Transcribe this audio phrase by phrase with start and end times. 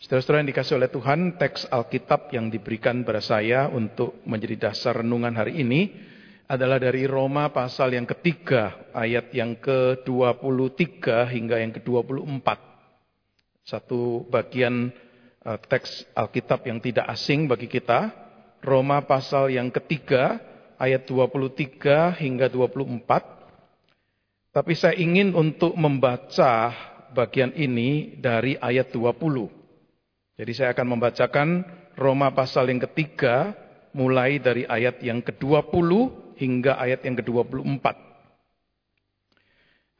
[0.00, 5.36] Saudara-saudara yang dikasih oleh Tuhan, teks Alkitab yang diberikan pada saya untuk menjadi dasar renungan
[5.36, 5.92] hari ini
[6.48, 12.48] adalah dari Roma pasal yang ketiga, ayat yang ke-23 hingga yang ke-24.
[13.60, 14.88] Satu bagian
[15.44, 18.08] uh, teks Alkitab yang tidak asing bagi kita,
[18.64, 20.40] Roma pasal yang ketiga,
[20.80, 23.04] ayat 23 hingga 24.
[24.48, 26.72] Tapi saya ingin untuk membaca
[27.12, 29.59] bagian ini dari ayat 20.
[30.40, 31.48] Jadi saya akan membacakan
[32.00, 33.52] Roma pasal yang ketiga
[33.92, 35.90] mulai dari ayat yang ke-20
[36.40, 37.84] hingga ayat yang ke-24.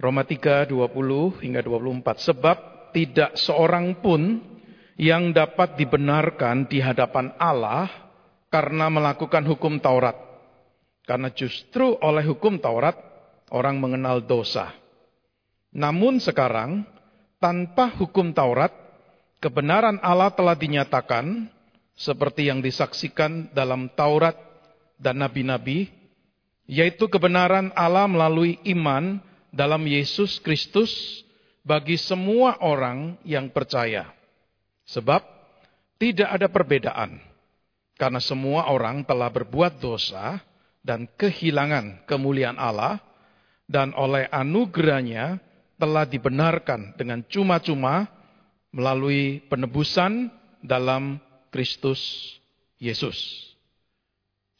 [0.00, 2.24] Roma 3, 20 hingga 24.
[2.32, 2.58] Sebab
[2.96, 4.40] tidak seorang pun
[4.96, 7.92] yang dapat dibenarkan di hadapan Allah
[8.48, 10.16] karena melakukan hukum Taurat.
[11.04, 12.96] Karena justru oleh hukum Taurat
[13.52, 14.72] orang mengenal dosa.
[15.76, 16.88] Namun sekarang
[17.36, 18.79] tanpa hukum Taurat
[19.40, 21.48] Kebenaran Allah telah dinyatakan
[21.96, 24.36] seperti yang disaksikan dalam Taurat
[25.00, 25.88] dan nabi-nabi,
[26.68, 29.16] yaitu kebenaran Allah melalui iman
[29.48, 30.92] dalam Yesus Kristus
[31.64, 34.12] bagi semua orang yang percaya.
[34.84, 35.24] Sebab
[35.96, 37.16] tidak ada perbedaan,
[37.96, 40.36] karena semua orang telah berbuat dosa
[40.84, 43.00] dan kehilangan kemuliaan Allah,
[43.64, 45.40] dan oleh anugerahnya
[45.80, 48.19] telah dibenarkan dengan cuma-cuma
[48.70, 50.30] melalui penebusan
[50.62, 51.18] dalam
[51.50, 51.98] Kristus
[52.78, 53.50] Yesus.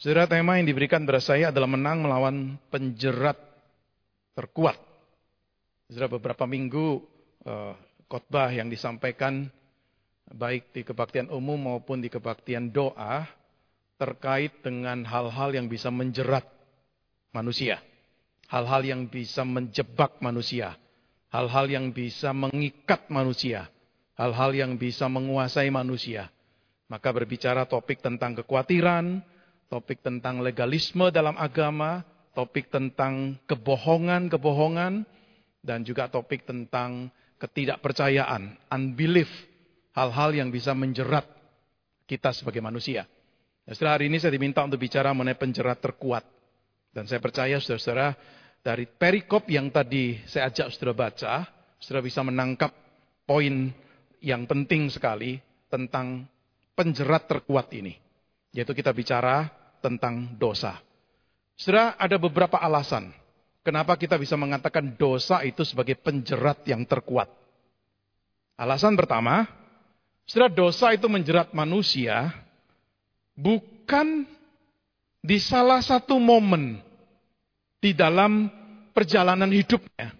[0.00, 3.36] Saudara tema yang diberikan kepada saya adalah menang melawan penjerat
[4.34, 4.80] terkuat.
[5.92, 7.04] Saudara beberapa minggu
[7.44, 7.74] uh,
[8.08, 9.46] khotbah yang disampaikan
[10.30, 13.28] baik di kebaktian umum maupun di kebaktian doa
[14.00, 16.48] terkait dengan hal-hal yang bisa menjerat
[17.36, 17.78] manusia.
[18.48, 20.74] Hal-hal yang bisa menjebak manusia.
[21.30, 23.70] Hal-hal yang bisa mengikat manusia
[24.20, 26.28] hal-hal yang bisa menguasai manusia.
[26.92, 29.24] Maka berbicara topik tentang kekhawatiran,
[29.72, 32.04] topik tentang legalisme dalam agama,
[32.36, 35.08] topik tentang kebohongan-kebohongan,
[35.64, 37.08] dan juga topik tentang
[37.40, 39.30] ketidakpercayaan, unbelief,
[39.96, 41.24] hal-hal yang bisa menjerat
[42.04, 43.08] kita sebagai manusia.
[43.64, 46.26] Nah, setelah hari ini saya diminta untuk bicara mengenai penjerat terkuat.
[46.90, 48.18] Dan saya percaya saudara-saudara
[48.60, 51.32] dari perikop yang tadi saya ajak saudara baca,
[51.78, 52.74] saudara bisa menangkap
[53.22, 53.70] poin
[54.20, 55.40] yang penting sekali
[55.72, 56.28] tentang
[56.76, 57.96] penjerat terkuat ini.
[58.52, 59.48] Yaitu kita bicara
[59.80, 60.78] tentang dosa.
[61.56, 63.12] Saudara, ada beberapa alasan
[63.60, 67.28] kenapa kita bisa mengatakan dosa itu sebagai penjerat yang terkuat.
[68.60, 69.48] Alasan pertama,
[70.28, 72.28] saudara dosa itu menjerat manusia
[73.32, 74.28] bukan
[75.20, 76.80] di salah satu momen
[77.80, 78.48] di dalam
[78.92, 80.12] perjalanan hidupnya.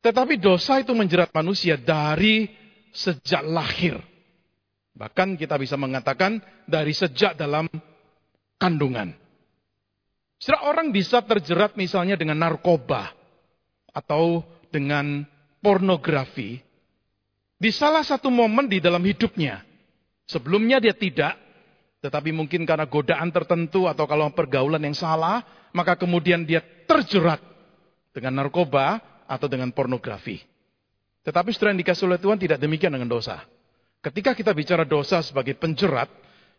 [0.00, 2.48] Tetapi dosa itu menjerat manusia dari
[2.92, 3.98] sejak lahir.
[4.94, 7.70] Bahkan kita bisa mengatakan dari sejak dalam
[8.60, 9.16] kandungan.
[10.40, 13.12] Setelah orang bisa terjerat misalnya dengan narkoba
[13.92, 15.24] atau dengan
[15.60, 16.60] pornografi
[17.60, 19.60] di salah satu momen di dalam hidupnya.
[20.24, 21.36] Sebelumnya dia tidak,
[22.00, 25.44] tetapi mungkin karena godaan tertentu atau kalau pergaulan yang salah,
[25.76, 27.42] maka kemudian dia terjerat
[28.16, 30.40] dengan narkoba atau dengan pornografi.
[31.20, 33.44] Tetapi saudara yang dikasih oleh Tuhan tidak demikian dengan dosa.
[34.00, 36.08] Ketika kita bicara dosa sebagai penjerat,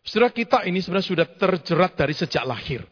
[0.06, 2.86] saudara kita ini sebenarnya sudah terjerat dari sejak lahir.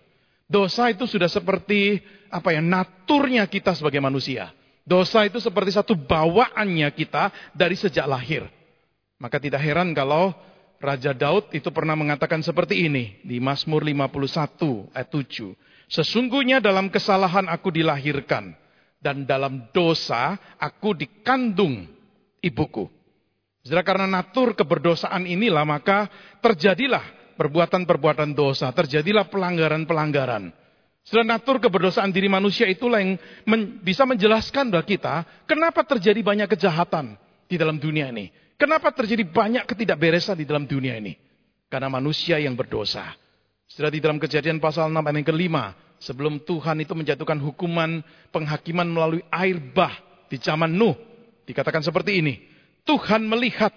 [0.50, 4.50] Dosa itu sudah seperti apa ya naturnya kita sebagai manusia.
[4.82, 8.42] Dosa itu seperti satu bawaannya kita dari sejak lahir.
[9.22, 10.34] Maka tidak heran kalau
[10.82, 15.54] Raja Daud itu pernah mengatakan seperti ini di Mazmur 51 ayat 7.
[15.86, 18.56] Sesungguhnya dalam kesalahan aku dilahirkan
[19.00, 21.88] dan dalam dosa aku dikandung
[22.44, 22.86] ibuku.
[23.64, 26.08] Saudara karena natur keberdosaan inilah maka
[26.40, 30.52] terjadilah perbuatan-perbuatan dosa, terjadilah pelanggaran-pelanggaran.
[31.00, 33.16] Saudara natur keberdosaan diri manusia itulah yang
[33.48, 37.16] men, bisa menjelaskan bagi kita kenapa terjadi banyak kejahatan
[37.48, 38.28] di dalam dunia ini.
[38.60, 41.16] Kenapa terjadi banyak ketidakberesan di dalam dunia ini?
[41.72, 43.16] Karena manusia yang berdosa.
[43.64, 45.64] Setelah di dalam kejadian pasal 6 ayat yang kelima,
[46.00, 48.00] sebelum Tuhan itu menjatuhkan hukuman
[48.32, 49.92] penghakiman melalui air bah
[50.26, 50.96] di zaman Nuh.
[51.44, 52.40] Dikatakan seperti ini,
[52.88, 53.70] Tuhan melihat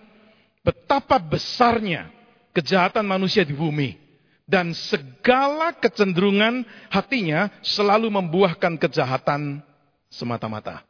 [0.64, 2.10] betapa besarnya
[2.56, 4.00] kejahatan manusia di bumi.
[4.44, 9.64] Dan segala kecenderungan hatinya selalu membuahkan kejahatan
[10.12, 10.84] semata-mata.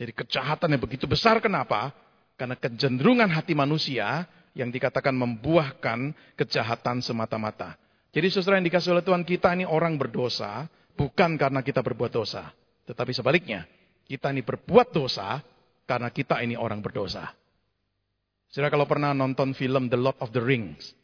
[0.00, 1.92] Jadi kejahatan yang begitu besar kenapa?
[2.40, 4.24] Karena kecenderungan hati manusia
[4.56, 7.76] yang dikatakan membuahkan kejahatan semata-mata.
[8.16, 10.64] Jadi saudara yang dikasih oleh Tuhan kita ini orang berdosa,
[10.96, 12.48] bukan karena kita berbuat dosa.
[12.88, 13.68] Tetapi sebaliknya,
[14.08, 15.44] kita ini berbuat dosa
[15.84, 17.28] karena kita ini orang berdosa.
[18.48, 20.96] Saudara kalau pernah nonton film The Lord of the Rings,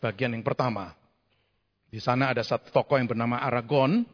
[0.00, 0.96] bagian yang pertama,
[1.92, 4.08] di sana ada satu tokoh yang bernama Aragorn.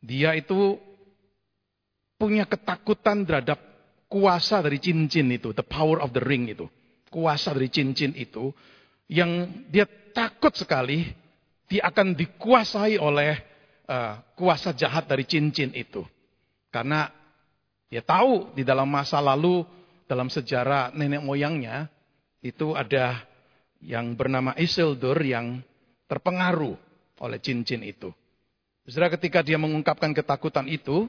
[0.00, 0.80] Dia itu
[2.16, 3.60] punya ketakutan terhadap
[4.08, 6.64] kuasa dari cincin itu, the power of the ring itu.
[7.12, 8.56] Kuasa dari cincin itu
[9.12, 9.84] yang dia
[10.16, 11.12] takut sekali
[11.68, 13.36] dia akan dikuasai oleh
[13.84, 16.00] uh, kuasa jahat dari cincin itu.
[16.72, 17.12] Karena
[17.92, 19.68] dia tahu di dalam masa lalu
[20.08, 21.92] dalam sejarah nenek moyangnya
[22.40, 23.20] itu ada
[23.84, 25.60] yang bernama Isildur yang
[26.08, 26.76] terpengaruh
[27.20, 28.08] oleh cincin itu.
[28.88, 31.06] Saudara ketika dia mengungkapkan ketakutan itu,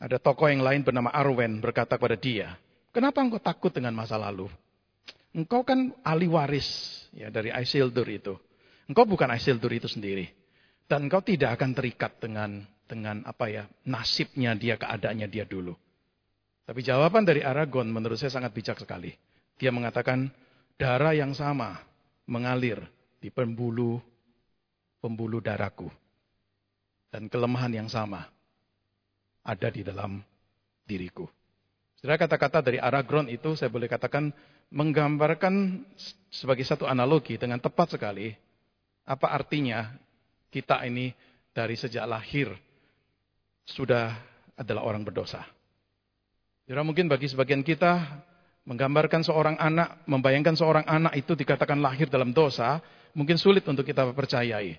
[0.00, 2.56] ada tokoh yang lain bernama Arwen berkata kepada dia,
[2.88, 4.48] kenapa engkau takut dengan masa lalu?
[5.30, 6.66] Engkau kan ahli waris
[7.14, 8.34] ya dari Isildur itu.
[8.90, 10.26] Engkau bukan Isildur itu sendiri.
[10.90, 15.78] Dan engkau tidak akan terikat dengan dengan apa ya nasibnya dia, keadaannya dia dulu.
[16.66, 19.14] Tapi jawaban dari Aragon menurut saya sangat bijak sekali.
[19.54, 20.34] Dia mengatakan
[20.74, 21.78] darah yang sama
[22.26, 22.82] mengalir
[23.22, 24.02] di pembuluh
[24.98, 25.86] pembuluh darahku.
[27.14, 28.26] Dan kelemahan yang sama
[29.46, 30.18] ada di dalam
[30.86, 31.26] diriku.
[32.00, 34.32] Saudara kata-kata dari Aragorn itu saya boleh katakan
[34.72, 35.84] menggambarkan
[36.32, 38.32] sebagai satu analogi dengan tepat sekali
[39.04, 39.92] apa artinya
[40.48, 41.12] kita ini
[41.52, 42.48] dari sejak lahir
[43.68, 44.16] sudah
[44.56, 45.44] adalah orang berdosa.
[46.64, 48.00] Saudara mungkin bagi sebagian kita
[48.64, 52.80] menggambarkan seorang anak, membayangkan seorang anak itu dikatakan lahir dalam dosa,
[53.12, 54.78] mungkin sulit untuk kita percayai.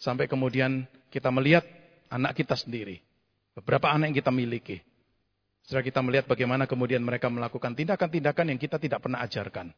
[0.00, 1.68] Sampai kemudian kita melihat
[2.08, 3.02] anak kita sendiri.
[3.52, 4.80] Beberapa anak yang kita miliki.
[5.62, 9.70] Setelah kita melihat bagaimana kemudian mereka melakukan tindakan-tindakan yang kita tidak pernah ajarkan.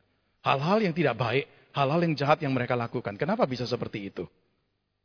[0.45, 1.45] Hal-hal yang tidak baik,
[1.77, 3.17] hal-hal yang jahat yang mereka lakukan.
[3.17, 4.25] Kenapa bisa seperti itu?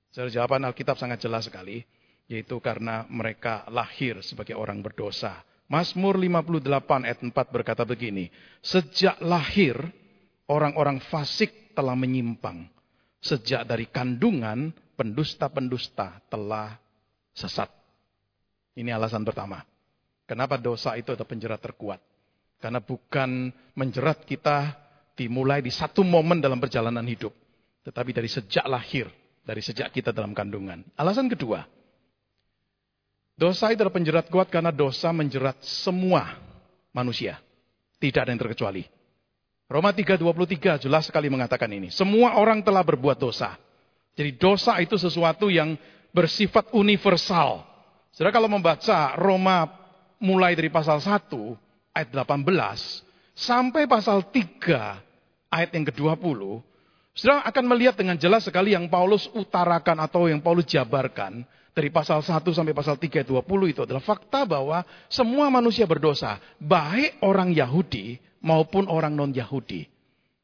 [0.09, 1.83] Secara jawaban Alkitab sangat jelas sekali.
[2.29, 5.41] Yaitu karena mereka lahir sebagai orang berdosa.
[5.69, 8.29] Mazmur 58 ayat 4 berkata begini.
[8.61, 9.77] Sejak lahir,
[10.49, 12.69] orang-orang fasik telah menyimpang.
[13.21, 16.77] Sejak dari kandungan, pendusta-pendusta telah
[17.37, 17.69] sesat.
[18.77, 19.68] Ini alasan pertama.
[20.29, 21.97] Kenapa dosa itu adalah penjerat terkuat?
[22.61, 24.77] Karena bukan menjerat kita
[25.17, 27.33] dimulai di satu momen dalam perjalanan hidup.
[27.81, 29.09] Tetapi dari sejak lahir,
[29.41, 30.85] dari sejak kita dalam kandungan.
[30.93, 31.65] Alasan kedua,
[33.33, 36.37] dosa itu adalah penjerat kuat karena dosa menjerat semua
[36.93, 37.41] manusia.
[37.97, 38.85] Tidak ada yang terkecuali.
[39.65, 41.89] Roma 3.23 jelas sekali mengatakan ini.
[41.89, 43.57] Semua orang telah berbuat dosa.
[44.13, 45.73] Jadi dosa itu sesuatu yang
[46.13, 47.65] bersifat universal.
[48.13, 49.78] Saudara kalau membaca Roma
[50.19, 51.31] mulai dari pasal 1
[51.95, 52.45] ayat 18
[53.35, 56.39] sampai pasal 3 ayat yang ke-20,
[57.19, 61.43] Saudara akan melihat dengan jelas sekali yang Paulus utarakan atau yang Paulus jabarkan
[61.75, 67.19] dari pasal 1 sampai pasal 3 20 itu adalah fakta bahwa semua manusia berdosa, baik
[67.19, 69.83] orang Yahudi maupun orang non-Yahudi.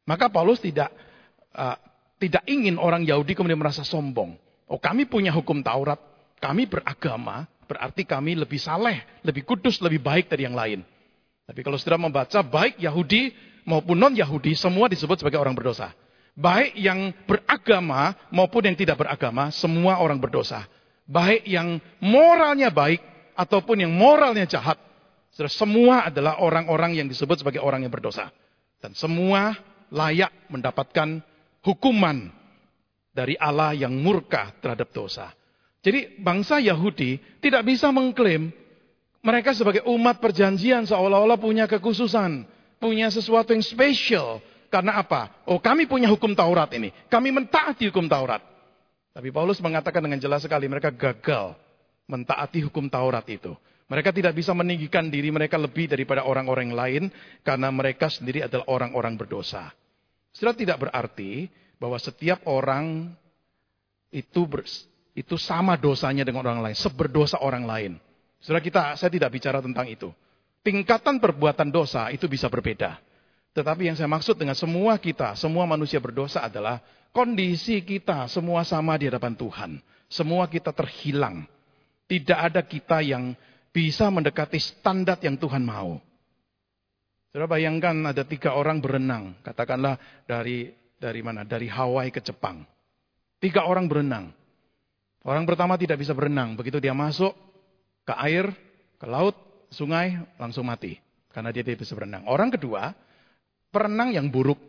[0.03, 0.91] Maka Paulus tidak
[1.55, 1.79] uh,
[2.19, 4.35] tidak ingin orang Yahudi kemudian merasa sombong.
[4.67, 6.01] Oh, kami punya hukum Taurat,
[6.43, 10.85] kami beragama, Berarti kami lebih saleh, lebih kudus, lebih baik dari yang lain.
[11.45, 13.33] Tapi kalau sudah membaca, baik Yahudi
[13.65, 15.93] maupun non-Yahudi, semua disebut sebagai orang berdosa.
[16.35, 20.67] Baik yang beragama maupun yang tidak beragama, semua orang berdosa.
[21.05, 23.01] Baik yang moralnya baik
[23.37, 24.77] ataupun yang moralnya jahat.
[25.35, 28.31] Semua adalah orang-orang yang disebut sebagai orang yang berdosa.
[28.79, 29.53] Dan semua
[29.93, 31.21] layak mendapatkan
[31.61, 32.31] hukuman
[33.15, 35.31] dari Allah yang murka terhadap dosa.
[35.85, 38.49] Jadi bangsa Yahudi tidak bisa mengklaim
[39.21, 42.41] mereka sebagai umat perjanjian seolah-olah punya kekhususan,
[42.81, 44.41] punya sesuatu yang spesial.
[44.73, 45.45] Karena apa?
[45.45, 48.41] Oh kami punya hukum Taurat ini, kami mentaati hukum Taurat.
[49.13, 51.53] Tapi Paulus mengatakan dengan jelas sekali mereka gagal
[52.09, 53.53] mentaati hukum Taurat itu.
[53.85, 57.03] Mereka tidak bisa meninggikan diri mereka lebih daripada orang-orang lain
[57.45, 59.69] karena mereka sendiri adalah orang-orang berdosa.
[60.33, 61.45] Setelah tidak berarti
[61.77, 63.13] bahwa setiap orang
[64.09, 64.49] itu
[65.15, 67.95] itu sama dosanya dengan orang lain, seberdosa orang lain.
[68.43, 70.11] Saudara kita, saya tidak bicara tentang itu.
[70.61, 72.99] Tingkatan perbuatan dosa itu bisa berbeda.
[73.55, 76.83] Tetapi yang saya maksud dengan semua kita, semua manusia berdosa adalah
[77.15, 79.71] kondisi kita semua sama di hadapan Tuhan.
[80.11, 81.47] Semua kita terhilang.
[82.05, 83.33] Tidak ada kita yang
[83.71, 85.97] bisa mendekati standar yang Tuhan mau.
[87.31, 89.95] Saudara bayangkan ada tiga orang berenang, katakanlah
[90.27, 91.47] dari dari mana?
[91.47, 92.63] Dari Hawaii ke Jepang.
[93.39, 94.31] Tiga orang berenang.
[95.25, 96.53] Orang pertama tidak bisa berenang.
[96.53, 97.33] Begitu dia masuk
[98.05, 98.53] ke air,
[99.01, 99.33] ke laut,
[99.73, 101.01] sungai, langsung mati.
[101.33, 102.29] Karena dia tidak bisa berenang.
[102.29, 102.93] Orang kedua,
[103.73, 104.61] perenang yang buruk.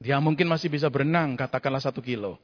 [0.00, 2.40] Dia mungkin masih bisa berenang, katakanlah satu kilo.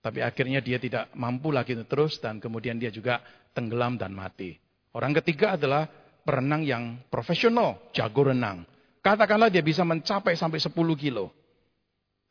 [0.00, 3.20] Tapi akhirnya dia tidak mampu lagi terus dan kemudian dia juga
[3.52, 4.56] tenggelam dan mati.
[4.94, 5.90] Orang ketiga adalah
[6.22, 8.64] perenang yang profesional, jago renang.
[9.02, 11.34] Katakanlah dia bisa mencapai sampai 10 kilo.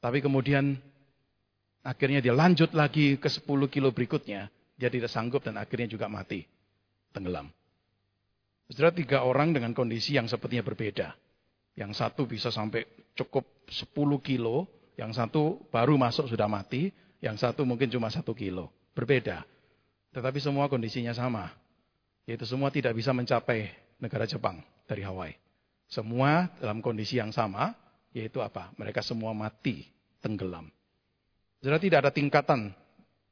[0.01, 0.79] Tapi kemudian
[1.81, 4.50] akhirnya dia lanjut lagi ke 10 kilo berikutnya.
[4.77, 6.45] Dia tidak sanggup dan akhirnya juga mati.
[7.13, 7.50] Tenggelam.
[8.71, 11.13] Saudara tiga orang dengan kondisi yang sepertinya berbeda.
[11.75, 13.91] Yang satu bisa sampai cukup 10
[14.23, 14.65] kilo.
[14.97, 16.89] Yang satu baru masuk sudah mati.
[17.21, 18.73] Yang satu mungkin cuma satu kilo.
[18.97, 19.45] Berbeda.
[20.15, 21.51] Tetapi semua kondisinya sama.
[22.25, 23.69] Yaitu semua tidak bisa mencapai
[24.01, 25.38] negara Jepang dari Hawaii.
[25.91, 27.75] Semua dalam kondisi yang sama,
[28.15, 28.71] yaitu apa?
[28.79, 29.83] Mereka semua mati,
[30.23, 30.71] tenggelam.
[31.62, 32.74] Jadi tidak ada tingkatan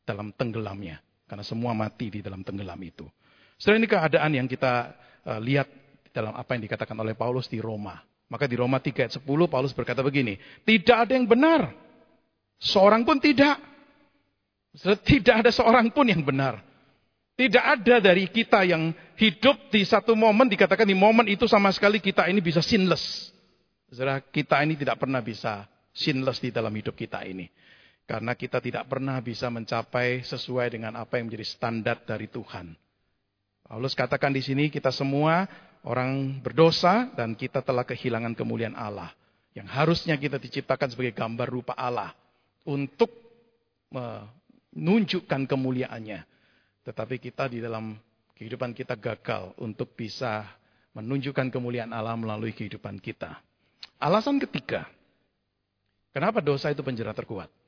[0.06, 1.02] dalam tenggelamnya.
[1.26, 3.06] Karena semua mati di dalam tenggelam itu.
[3.58, 4.94] Setelah ini keadaan yang kita
[5.26, 5.70] uh, lihat
[6.10, 8.02] dalam apa yang dikatakan oleh Paulus di Roma.
[8.30, 10.38] Maka di Roma 3 ayat 10 Paulus berkata begini.
[10.66, 11.74] Tidak ada yang benar.
[12.62, 13.58] Seorang pun tidak.
[15.06, 16.62] Tidak ada seorang pun yang benar.
[17.34, 22.04] Tidak ada dari kita yang hidup di satu momen, dikatakan di momen itu sama sekali
[22.04, 23.32] kita ini bisa sinless.
[23.88, 25.64] Saudara, kita ini tidak pernah bisa
[25.96, 27.48] sinless di dalam hidup kita ini.
[28.10, 32.74] Karena kita tidak pernah bisa mencapai sesuai dengan apa yang menjadi standar dari Tuhan.
[33.70, 35.46] Paulus katakan di sini kita semua
[35.86, 39.14] orang berdosa dan kita telah kehilangan kemuliaan Allah.
[39.54, 42.10] Yang harusnya kita diciptakan sebagai gambar rupa Allah.
[42.66, 43.14] Untuk
[43.94, 46.26] menunjukkan kemuliaannya.
[46.90, 47.94] Tetapi kita di dalam
[48.34, 50.50] kehidupan kita gagal untuk bisa
[50.98, 53.38] menunjukkan kemuliaan Allah melalui kehidupan kita.
[54.02, 54.90] Alasan ketiga,
[56.10, 57.59] kenapa dosa itu penjerat terkuat?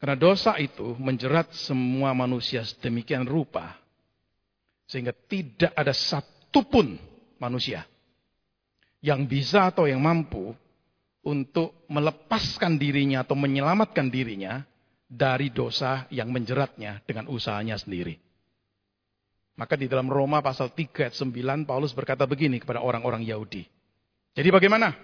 [0.00, 3.76] Karena dosa itu menjerat semua manusia sedemikian rupa,
[4.88, 6.96] sehingga tidak ada satupun
[7.36, 7.84] manusia
[9.04, 10.56] yang bisa atau yang mampu
[11.20, 14.64] untuk melepaskan dirinya atau menyelamatkan dirinya
[15.04, 18.16] dari dosa yang menjeratnya dengan usahanya sendiri.
[19.60, 23.68] Maka di dalam Roma pasal 3 ayat 9 Paulus berkata begini kepada orang-orang Yahudi.
[24.32, 24.96] Jadi bagaimana?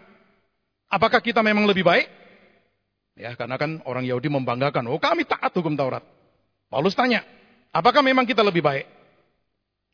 [0.88, 2.08] Apakah kita memang lebih baik?
[3.16, 6.04] Ya, karena kan orang Yahudi membanggakan, oh kami taat hukum Taurat.
[6.68, 7.24] Paulus tanya,
[7.72, 8.84] apakah memang kita lebih baik?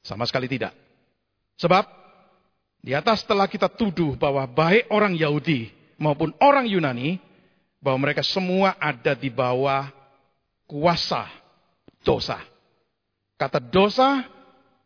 [0.03, 0.75] Sama sekali tidak.
[1.55, 1.87] Sebab
[2.83, 5.71] di atas telah kita tuduh bahwa baik orang Yahudi
[6.03, 7.23] maupun orang Yunani,
[7.79, 9.91] bahwa mereka semua ada di bawah
[10.67, 11.27] kuasa
[12.03, 12.39] dosa.
[13.39, 14.23] Kata dosa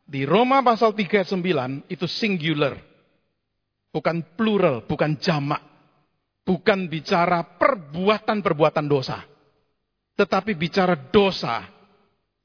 [0.05, 2.81] di Roma pasal 3 ayat 9 itu singular.
[3.93, 5.61] Bukan plural, bukan jamak.
[6.47, 9.27] Bukan bicara perbuatan-perbuatan dosa.
[10.15, 11.67] Tetapi bicara dosa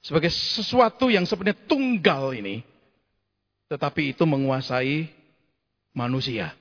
[0.01, 2.65] sebagai sesuatu yang sebenarnya tunggal ini.
[3.70, 5.08] Tetapi itu menguasai
[5.93, 6.51] manusia.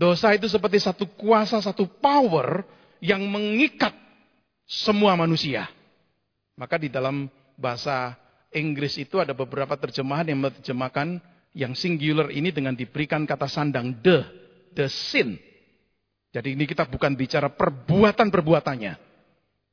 [0.00, 2.64] Dosa itu seperti satu kuasa, satu power
[3.04, 3.92] yang mengikat
[4.64, 5.68] semua manusia.
[6.56, 7.28] Maka di dalam
[7.60, 8.16] bahasa
[8.54, 11.20] Inggris itu ada beberapa terjemahan yang menerjemahkan
[11.52, 14.24] yang singular ini dengan diberikan kata sandang the,
[14.72, 15.36] the sin.
[16.30, 18.94] Jadi ini kita bukan bicara perbuatan-perbuatannya.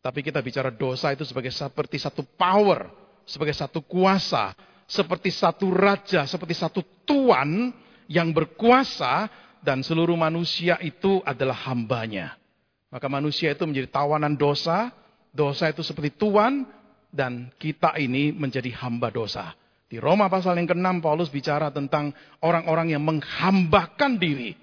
[0.01, 2.89] Tapi kita bicara dosa itu sebagai seperti satu power,
[3.29, 4.57] sebagai satu kuasa,
[4.89, 7.69] seperti satu raja, seperti satu tuan
[8.09, 9.29] yang berkuasa
[9.61, 12.39] dan seluruh manusia itu adalah hambanya.
[12.87, 14.95] Maka manusia itu menjadi tawanan dosa,
[15.35, 16.63] dosa itu seperti tuan,
[17.11, 19.51] dan kita ini menjadi hamba dosa.
[19.87, 22.11] Di Roma pasal yang ke-6 Paulus bicara tentang
[22.43, 24.55] orang-orang yang menghambakan diri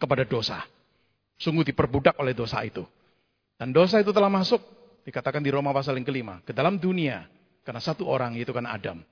[0.00, 0.64] kepada dosa.
[1.42, 2.86] Sungguh diperbudak oleh dosa itu.
[3.58, 4.62] Dan dosa itu telah masuk,
[5.02, 7.26] dikatakan di Roma pasal yang kelima, ke dalam dunia.
[7.66, 9.02] Karena satu orang, itu kan Adam.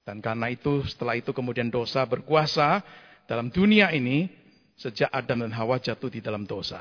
[0.00, 2.80] Dan karena itu, setelah itu kemudian dosa berkuasa
[3.28, 4.24] dalam dunia ini,
[4.72, 6.80] sejak Adam dan Hawa jatuh di dalam dosa.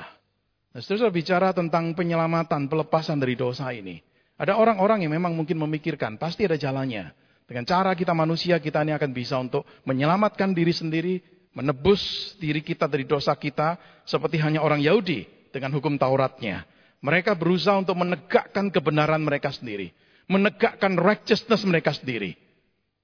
[0.72, 4.00] Nah, seterusnya bicara tentang penyelamatan, pelepasan dari dosa ini.
[4.36, 7.12] Ada orang-orang yang memang mungkin memikirkan, pasti ada jalannya.
[7.48, 11.24] Dengan cara kita manusia, kita ini akan bisa untuk menyelamatkan diri sendiri,
[11.56, 16.68] menebus diri kita dari dosa kita, seperti hanya orang Yahudi dengan hukum Tauratnya.
[17.00, 19.96] Mereka berusaha untuk menegakkan kebenaran mereka sendiri.
[20.28, 22.36] Menegakkan righteousness mereka sendiri.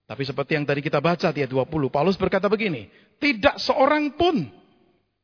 [0.03, 2.91] Tapi seperti yang tadi kita baca di ayat 20, Paulus berkata begini,
[3.21, 4.43] tidak seorang pun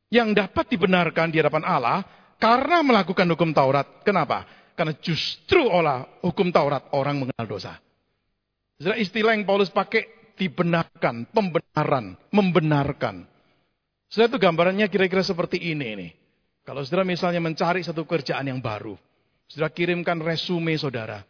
[0.08, 2.00] yang dapat dibenarkan di hadapan Allah
[2.40, 3.84] karena melakukan hukum Taurat.
[4.00, 4.48] Kenapa?
[4.72, 7.76] Karena justru olah hukum Taurat orang mengenal dosa.
[8.78, 13.26] Istilah yang Paulus pakai dibenarkan, pembenaran, membenarkan.
[14.08, 16.10] Saya itu gambarannya kira-kira seperti ini nih.
[16.64, 18.96] Kalau saudara misalnya mencari satu kerjaan yang baru,
[19.50, 21.26] saudara kirimkan resume saudara.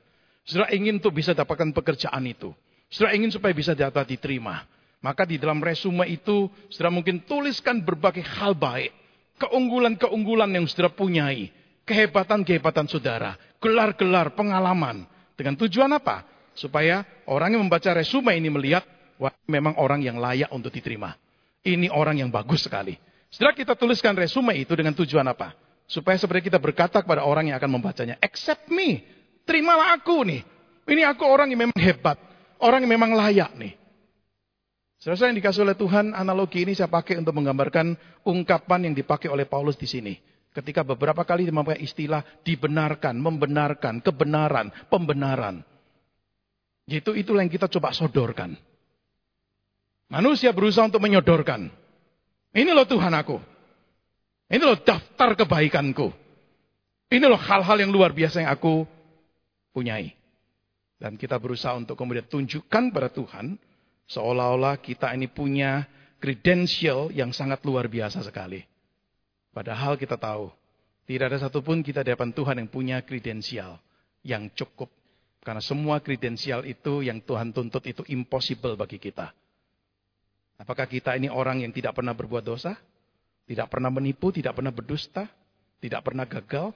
[0.47, 2.53] Saudara ingin untuk bisa dapatkan pekerjaan itu.
[2.89, 4.65] Saudara ingin supaya bisa dapat diterima.
[4.99, 8.91] Maka di dalam resume itu, saudara mungkin tuliskan berbagai hal baik.
[9.39, 11.55] Keunggulan-keunggulan yang saudara punyai
[11.89, 15.09] kehebatan-kehebatan saudara, gelar-gelar pengalaman.
[15.33, 16.29] Dengan tujuan apa?
[16.53, 18.85] Supaya orang yang membaca resume ini melihat,
[19.19, 21.15] wah memang orang yang layak untuk diterima.
[21.63, 22.97] Ini orang yang bagus sekali.
[23.29, 25.53] Setelah kita tuliskan resume itu dengan tujuan apa?
[25.85, 29.05] Supaya sebenarnya kita berkata kepada orang yang akan membacanya, accept me,
[29.45, 30.41] terimalah aku nih.
[30.89, 32.17] Ini aku orang yang memang hebat,
[32.63, 33.77] orang yang memang layak nih.
[34.99, 37.95] Saudara yang dikasih oleh Tuhan, analogi ini saya pakai untuk menggambarkan
[38.27, 40.19] ungkapan yang dipakai oleh Paulus di sini.
[40.51, 45.63] Ketika beberapa kali memakai istilah dibenarkan, membenarkan, kebenaran, pembenaran.
[46.89, 48.59] Itu itulah yang kita coba sodorkan.
[50.09, 51.69] Manusia berusaha untuk menyodorkan.
[52.57, 53.37] Ini loh Tuhan aku.
[54.49, 56.09] Ini loh daftar kebaikanku.
[57.13, 58.89] Ini loh hal-hal yang luar biasa yang aku
[59.77, 60.17] punyai.
[60.97, 63.61] Dan kita berusaha untuk kemudian tunjukkan pada Tuhan.
[64.09, 65.85] Seolah-olah kita ini punya
[66.17, 68.65] kredensial yang sangat luar biasa sekali.
[69.53, 70.49] Padahal kita tahu.
[71.05, 73.81] Tidak ada satupun kita di hadapan Tuhan yang punya kredensial
[74.25, 74.89] yang cukup.
[75.45, 79.33] Karena semua kredensial itu yang Tuhan tuntut itu impossible bagi kita.
[80.59, 82.75] Apakah kita ini orang yang tidak pernah berbuat dosa?
[83.47, 85.31] Tidak pernah menipu, tidak pernah berdusta,
[85.79, 86.75] tidak pernah gagal?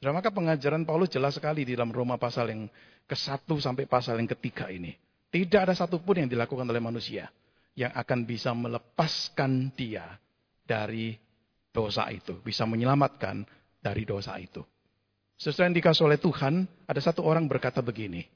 [0.00, 2.62] Dan maka pengajaran Paulus jelas sekali di dalam Roma pasal yang
[3.04, 4.96] ke-1 sampai pasal yang ketiga ini.
[5.28, 7.28] Tidak ada satupun yang dilakukan oleh manusia
[7.76, 10.16] yang akan bisa melepaskan dia
[10.64, 11.12] dari
[11.70, 12.40] dosa itu.
[12.40, 13.44] Bisa menyelamatkan
[13.84, 14.64] dari dosa itu.
[15.38, 18.26] Sesuai yang dikasih oleh Tuhan, ada satu orang berkata begini.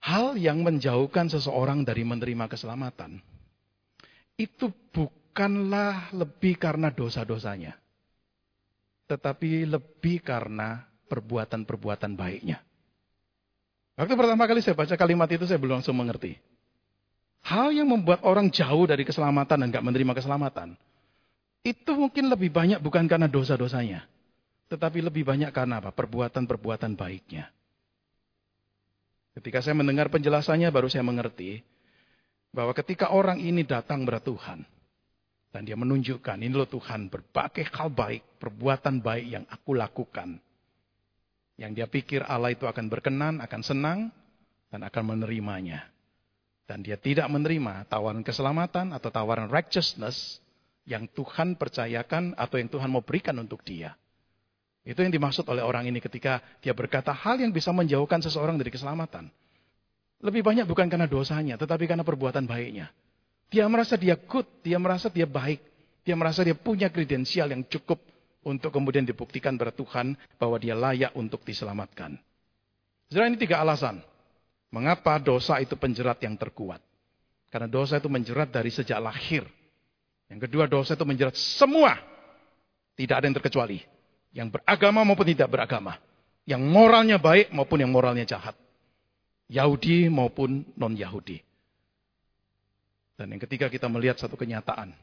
[0.00, 3.31] Hal yang menjauhkan seseorang dari menerima keselamatan
[4.36, 7.76] itu bukanlah lebih karena dosa-dosanya,
[9.08, 12.60] tetapi lebih karena perbuatan-perbuatan baiknya.
[13.92, 16.40] Waktu pertama kali saya baca kalimat itu saya belum langsung mengerti.
[17.42, 20.78] Hal yang membuat orang jauh dari keselamatan dan gak menerima keselamatan.
[21.62, 24.06] Itu mungkin lebih banyak bukan karena dosa-dosanya.
[24.72, 25.92] Tetapi lebih banyak karena apa?
[25.92, 27.52] Perbuatan-perbuatan baiknya.
[29.36, 31.60] Ketika saya mendengar penjelasannya baru saya mengerti
[32.52, 34.62] bahwa ketika orang ini datang kepada Tuhan,
[35.52, 40.40] dan dia menunjukkan, ini loh Tuhan, berbagai hal baik, perbuatan baik yang aku lakukan.
[41.60, 44.08] Yang dia pikir Allah itu akan berkenan, akan senang,
[44.72, 45.84] dan akan menerimanya.
[46.64, 50.40] Dan dia tidak menerima tawaran keselamatan atau tawaran righteousness
[50.88, 53.92] yang Tuhan percayakan atau yang Tuhan mau berikan untuk dia.
[54.82, 58.72] Itu yang dimaksud oleh orang ini ketika dia berkata hal yang bisa menjauhkan seseorang dari
[58.72, 59.28] keselamatan.
[60.22, 62.94] Lebih banyak bukan karena dosanya, tetapi karena perbuatan baiknya.
[63.50, 65.60] Dia merasa dia good, dia merasa dia baik.
[66.06, 67.98] Dia merasa dia punya kredensial yang cukup
[68.46, 72.18] untuk kemudian dibuktikan pada Tuhan bahwa dia layak untuk diselamatkan.
[73.10, 74.02] Saudara ini tiga alasan.
[74.72, 76.80] Mengapa dosa itu penjerat yang terkuat?
[77.52, 79.44] Karena dosa itu menjerat dari sejak lahir.
[80.32, 82.00] Yang kedua dosa itu menjerat semua.
[82.96, 83.84] Tidak ada yang terkecuali.
[84.32, 86.00] Yang beragama maupun tidak beragama.
[86.48, 88.56] Yang moralnya baik maupun yang moralnya jahat.
[89.52, 91.44] Yahudi maupun non-Yahudi.
[93.20, 94.96] Dan yang ketiga kita melihat satu kenyataan.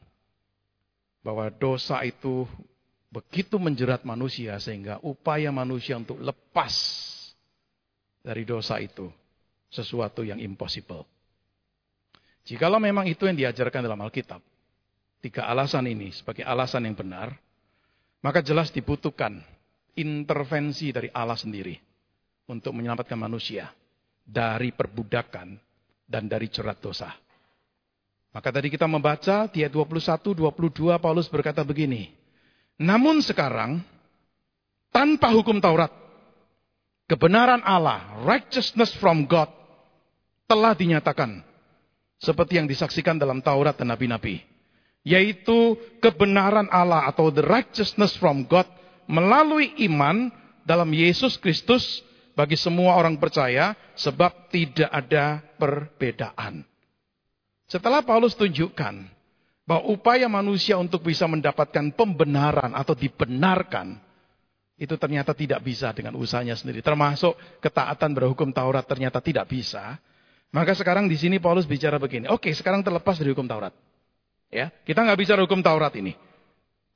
[1.22, 2.50] Bahwa dosa itu
[3.14, 6.74] begitu menjerat manusia sehingga upaya manusia untuk lepas
[8.26, 9.06] dari dosa itu
[9.70, 11.06] sesuatu yang impossible.
[12.42, 14.42] Jikalau memang itu yang diajarkan dalam Alkitab,
[15.22, 17.36] tiga alasan ini sebagai alasan yang benar,
[18.24, 19.38] maka jelas dibutuhkan
[19.94, 21.76] intervensi dari Allah sendiri
[22.48, 23.70] untuk menyelamatkan manusia
[24.30, 25.58] dari perbudakan
[26.06, 27.10] dan dari jerat dosa.
[28.30, 32.14] Maka tadi kita membaca di ayat 21, 22 Paulus berkata begini.
[32.78, 33.82] Namun sekarang
[34.94, 35.90] tanpa hukum Taurat,
[37.10, 39.50] kebenaran Allah, righteousness from God
[40.46, 41.42] telah dinyatakan
[42.22, 44.46] seperti yang disaksikan dalam Taurat dan nabi-nabi,
[45.02, 48.70] yaitu kebenaran Allah atau the righteousness from God
[49.10, 50.30] melalui iman
[50.62, 56.66] dalam Yesus Kristus bagi semua orang percaya sebab tidak ada perbedaan.
[57.70, 59.06] Setelah Paulus tunjukkan
[59.62, 64.02] bahwa upaya manusia untuk bisa mendapatkan pembenaran atau dibenarkan
[64.80, 66.80] itu ternyata tidak bisa dengan usahanya sendiri.
[66.80, 70.00] Termasuk ketaatan berhukum Taurat ternyata tidak bisa.
[70.50, 72.26] Maka sekarang di sini Paulus bicara begini.
[72.26, 73.70] Oke, sekarang terlepas dari hukum Taurat.
[74.50, 76.16] Ya, kita nggak bicara hukum Taurat ini.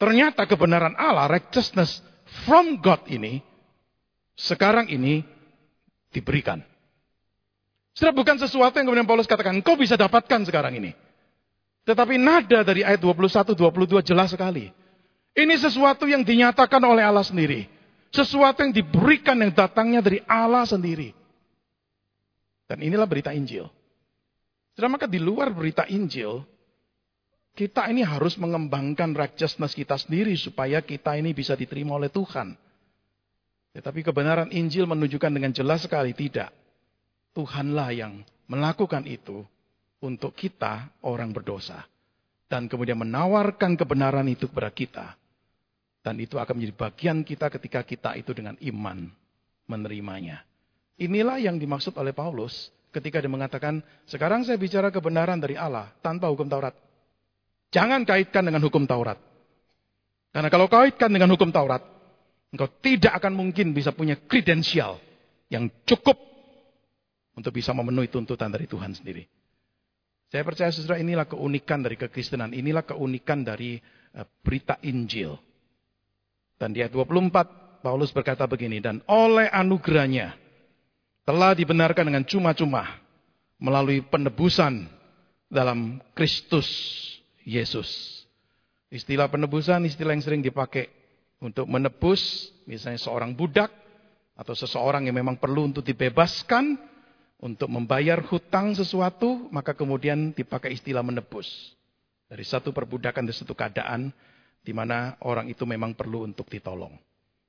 [0.01, 2.03] Ternyata kebenaran Allah, righteousness
[2.49, 3.45] from God ini,
[4.35, 5.23] sekarang ini
[6.11, 6.63] diberikan.
[7.95, 10.91] Sudah bukan sesuatu yang kemudian Paulus katakan, kau bisa dapatkan sekarang ini.
[11.87, 14.73] Tetapi nada dari ayat 21-22 jelas sekali.
[15.35, 17.71] Ini sesuatu yang dinyatakan oleh Allah sendiri.
[18.11, 21.15] Sesuatu yang diberikan yang datangnya dari Allah sendiri.
[22.67, 23.69] Dan inilah berita Injil.
[24.75, 26.43] Sudah maka di luar berita Injil,
[27.55, 32.59] kita ini harus mengembangkan righteousness kita sendiri supaya kita ini bisa diterima oleh Tuhan.
[33.75, 36.55] Tetapi kebenaran Injil menunjukkan dengan jelas sekali tidak.
[37.35, 39.43] Tuhanlah yang melakukan itu
[39.99, 41.83] untuk kita orang berdosa.
[42.55, 45.07] dan kemudian menawarkan kebenaran itu kepada kita.
[46.05, 49.11] Dan itu akan menjadi bagian kita ketika kita itu dengan iman
[49.67, 50.45] menerimanya.
[51.01, 56.31] Inilah yang dimaksud oleh Paulus ketika dia mengatakan, sekarang saya bicara kebenaran dari Allah tanpa
[56.31, 56.77] hukum Taurat.
[57.75, 59.19] Jangan kaitkan dengan hukum Taurat.
[60.31, 61.83] Karena kalau kaitkan dengan hukum Taurat,
[62.55, 65.03] engkau tidak akan mungkin bisa punya kredensial
[65.51, 66.15] yang cukup
[67.35, 69.27] untuk bisa memenuhi tuntutan dari Tuhan sendiri.
[70.31, 73.79] Saya percaya saudara inilah keunikan dari kekristenan, inilah keunikan dari
[74.15, 75.35] uh, berita Injil.
[76.55, 80.39] Dan di ayat 24 Paulus berkata begini, dan oleh anugerahnya
[81.27, 83.03] telah dibenarkan dengan cuma-cuma
[83.59, 84.87] melalui penebusan
[85.51, 86.67] dalam Kristus
[87.43, 88.23] Yesus.
[88.95, 91.04] Istilah penebusan istilah yang sering dipakai
[91.45, 93.69] untuk menebus misalnya seorang budak
[94.33, 96.81] atau seseorang yang memang perlu untuk dibebaskan
[97.45, 101.77] untuk membayar hutang sesuatu maka kemudian dipakai istilah menebus.
[102.25, 104.09] Dari satu perbudakan dari satu keadaan
[104.65, 106.97] di mana orang itu memang perlu untuk ditolong.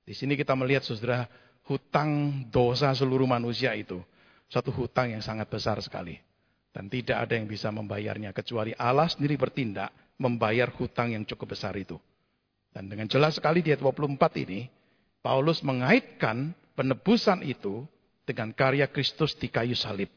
[0.04, 1.26] Di sini kita melihat saudara
[1.64, 4.04] hutang dosa seluruh manusia itu
[4.52, 6.20] satu hutang yang sangat besar sekali
[6.76, 11.72] dan tidak ada yang bisa membayarnya kecuali Allah sendiri bertindak membayar hutang yang cukup besar
[11.80, 11.96] itu.
[12.76, 14.68] Dan dengan jelas sekali di ayat 24 ini
[15.24, 17.88] Paulus mengaitkan penebusan itu
[18.28, 20.12] dengan karya Kristus di kayu salib.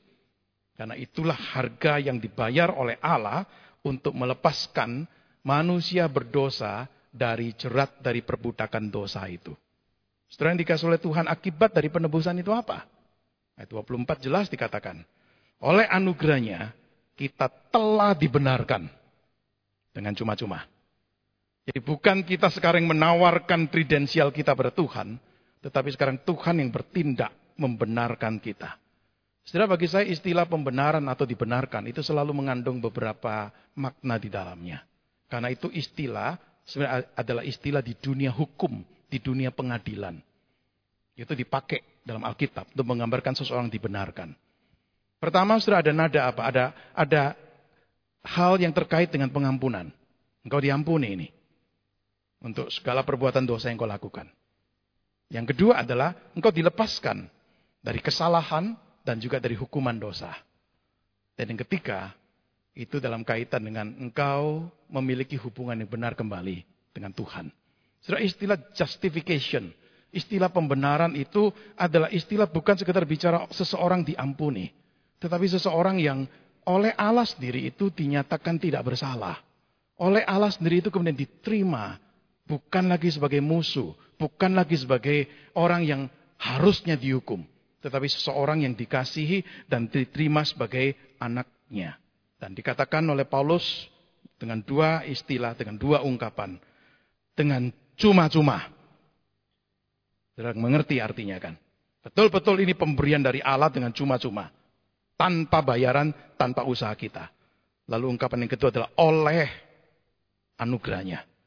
[0.75, 3.47] Karena itulah harga yang dibayar oleh Allah
[3.87, 5.07] untuk melepaskan
[5.47, 9.55] manusia berdosa dari jerat dari perbudakan dosa itu.
[10.27, 12.85] Setelah yang dikasih oleh Tuhan akibat dari penebusan itu apa?
[13.55, 15.07] Ayat 24 jelas dikatakan.
[15.63, 16.75] Oleh anugerahnya
[17.15, 18.87] kita telah dibenarkan
[19.95, 20.63] dengan cuma-cuma.
[21.69, 25.21] Jadi bukan kita sekarang menawarkan kredensial kita pada Tuhan,
[25.61, 27.29] tetapi sekarang Tuhan yang bertindak
[27.61, 28.81] membenarkan kita.
[29.45, 34.81] Setelah bagi saya istilah pembenaran atau dibenarkan itu selalu mengandung beberapa makna di dalamnya.
[35.29, 40.17] Karena itu istilah sebenarnya adalah istilah di dunia hukum, di dunia pengadilan.
[41.21, 44.33] Itu dipakai dalam Alkitab untuk menggambarkan seseorang dibenarkan.
[45.21, 46.43] Pertama sudah ada nada apa?
[46.49, 46.65] Ada
[46.97, 47.23] ada
[48.25, 49.93] hal yang terkait dengan pengampunan.
[50.49, 51.29] Engkau diampuni ini.
[52.39, 54.31] Untuk segala perbuatan dosa yang kau lakukan.
[55.29, 57.27] Yang kedua adalah engkau dilepaskan
[57.83, 60.31] dari kesalahan dan juga dari hukuman dosa.
[61.35, 62.15] Dan yang ketiga,
[62.79, 66.63] itu dalam kaitan dengan engkau memiliki hubungan yang benar kembali
[66.95, 67.51] dengan Tuhan.
[67.99, 69.75] Sudah istilah justification,
[70.15, 74.71] istilah pembenaran itu adalah istilah bukan sekedar bicara seseorang diampuni.
[75.19, 76.23] Tetapi seseorang yang
[76.69, 79.43] oleh Allah sendiri itu dinyatakan tidak bersalah.
[79.99, 81.99] Oleh Allah sendiri itu kemudian diterima.
[82.49, 83.93] Bukan lagi sebagai musuh.
[84.17, 86.03] Bukan lagi sebagai orang yang
[86.41, 87.45] harusnya dihukum.
[87.85, 92.01] Tetapi seseorang yang dikasihi dan diterima sebagai anaknya.
[92.41, 93.87] Dan dikatakan oleh Paulus
[94.41, 96.57] dengan dua istilah, dengan dua ungkapan.
[97.37, 98.67] Dengan cuma-cuma.
[100.35, 101.55] Saudara mengerti artinya kan?
[102.03, 104.49] Betul-betul ini pemberian dari Allah dengan cuma-cuma.
[105.19, 107.29] Tanpa bayaran, tanpa usaha kita.
[107.91, 109.51] Lalu ungkapan yang kedua adalah oleh
[110.59, 111.38] anugerahnya.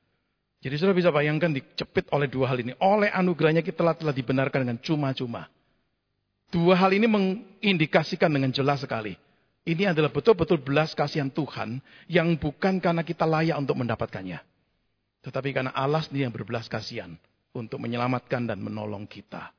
[0.61, 2.77] Jadi sudah bisa bayangkan dicepit oleh dua hal ini.
[2.77, 5.49] Oleh anugerahnya kita telah, telah dibenarkan dengan cuma-cuma.
[6.53, 9.17] Dua hal ini mengindikasikan dengan jelas sekali
[9.61, 11.77] ini adalah betul-betul belas kasihan Tuhan
[12.09, 14.41] yang bukan karena kita layak untuk mendapatkannya.
[15.21, 17.13] Tetapi karena Allah sendiri yang berbelas kasihan
[17.53, 19.53] untuk menyelamatkan dan menolong kita.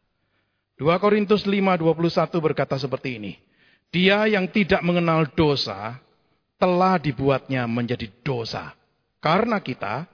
[0.74, 3.32] 2 Korintus 5:21 berkata seperti ini.
[3.94, 6.02] Dia yang tidak mengenal dosa
[6.58, 8.74] telah dibuatnya menjadi dosa.
[9.22, 10.10] Karena kita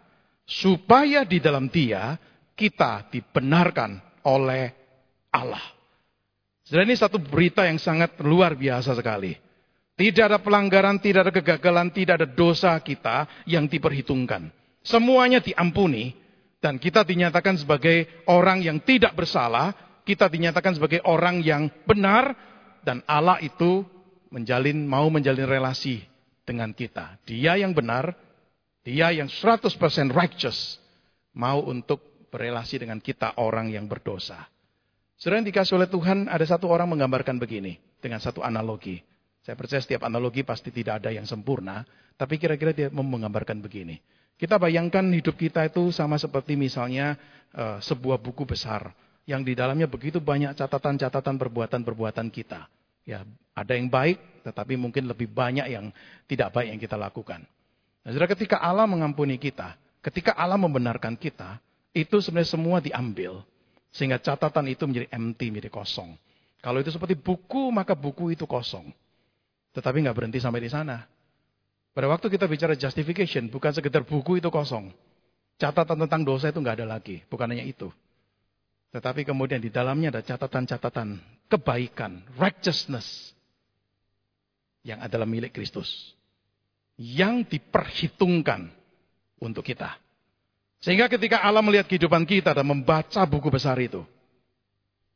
[0.48, 2.16] supaya di dalam dia
[2.56, 4.72] kita dibenarkan oleh
[5.28, 5.62] Allah.
[6.64, 9.36] Jadi ini satu berita yang sangat luar biasa sekali.
[9.98, 14.48] Tidak ada pelanggaran, tidak ada kegagalan, tidak ada dosa kita yang diperhitungkan.
[14.80, 16.14] Semuanya diampuni
[16.62, 19.74] dan kita dinyatakan sebagai orang yang tidak bersalah,
[20.06, 22.32] kita dinyatakan sebagai orang yang benar
[22.86, 23.82] dan Allah itu
[24.30, 26.04] menjalin mau menjalin relasi
[26.46, 27.18] dengan kita.
[27.26, 28.14] Dia yang benar,
[28.88, 29.68] dia yang 100%
[30.16, 30.80] righteous
[31.36, 32.00] mau untuk
[32.32, 34.48] berelasi dengan kita orang yang berdosa.
[35.20, 39.04] Sering dikasih oleh Tuhan ada satu orang menggambarkan begini dengan satu analogi.
[39.44, 41.84] Saya percaya setiap analogi pasti tidak ada yang sempurna,
[42.16, 44.00] tapi kira-kira dia menggambarkan begini.
[44.40, 47.20] Kita bayangkan hidup kita itu sama seperti misalnya
[47.52, 48.88] uh, sebuah buku besar
[49.28, 52.64] yang di dalamnya begitu banyak catatan-catatan perbuatan-perbuatan kita.
[53.04, 55.92] Ya, ada yang baik, tetapi mungkin lebih banyak yang
[56.24, 57.44] tidak baik yang kita lakukan.
[58.08, 61.60] Nah, ketika Allah mengampuni kita, ketika Allah membenarkan kita,
[61.92, 63.44] itu sebenarnya semua diambil.
[63.92, 66.16] Sehingga catatan itu menjadi empty, menjadi kosong.
[66.64, 68.88] Kalau itu seperti buku, maka buku itu kosong.
[69.76, 71.04] Tetapi nggak berhenti sampai di sana.
[71.92, 74.88] Pada waktu kita bicara justification, bukan sekedar buku itu kosong.
[75.60, 77.92] Catatan tentang dosa itu nggak ada lagi, bukan hanya itu.
[78.88, 81.20] Tetapi kemudian di dalamnya ada catatan-catatan
[81.52, 83.36] kebaikan, righteousness
[84.80, 86.17] yang adalah milik Kristus.
[86.98, 88.74] Yang diperhitungkan
[89.38, 89.94] untuk kita.
[90.82, 94.02] Sehingga ketika Allah melihat kehidupan kita dan membaca buku besar itu,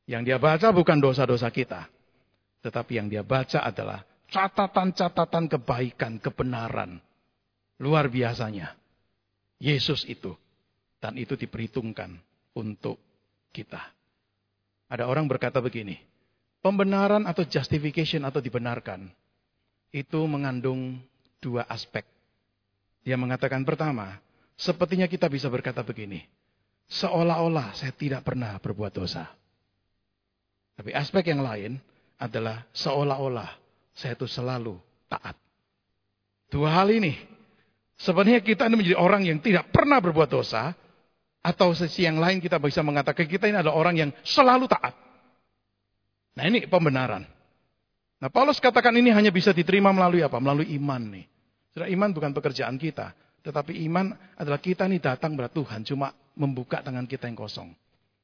[0.06, 1.86] yang dia baca bukan dosa-dosa kita,
[2.62, 6.98] tetapi yang dia baca adalah catatan-catatan kebaikan, kebenaran.
[7.78, 8.74] Luar biasanya.
[9.62, 10.34] Yesus itu.
[11.02, 12.14] Dan itu diperhitungkan
[12.54, 12.98] untuk
[13.50, 13.82] kita.
[14.86, 15.98] Ada orang berkata begini,
[16.62, 19.10] pembenaran atau justification atau dibenarkan,
[19.90, 21.02] itu mengandung
[21.42, 22.06] dua aspek.
[23.02, 24.22] Dia mengatakan pertama,
[24.54, 26.22] sepertinya kita bisa berkata begini,
[26.86, 29.26] seolah-olah saya tidak pernah berbuat dosa.
[30.78, 31.82] Tapi aspek yang lain
[32.22, 33.50] adalah seolah-olah
[33.92, 34.78] saya itu selalu
[35.10, 35.34] taat.
[36.48, 37.18] Dua hal ini.
[37.98, 40.72] Sebenarnya kita ini menjadi orang yang tidak pernah berbuat dosa.
[41.42, 44.94] Atau sisi yang lain kita bisa mengatakan kita ini adalah orang yang selalu taat.
[46.38, 47.26] Nah ini pembenaran.
[48.22, 50.38] Nah Paulus katakan ini hanya bisa diterima melalui apa?
[50.38, 51.26] Melalui iman nih.
[51.72, 53.16] Sudah iman bukan pekerjaan kita.
[53.42, 55.80] Tetapi iman adalah kita ini datang kepada Tuhan.
[55.82, 57.72] Cuma membuka tangan kita yang kosong.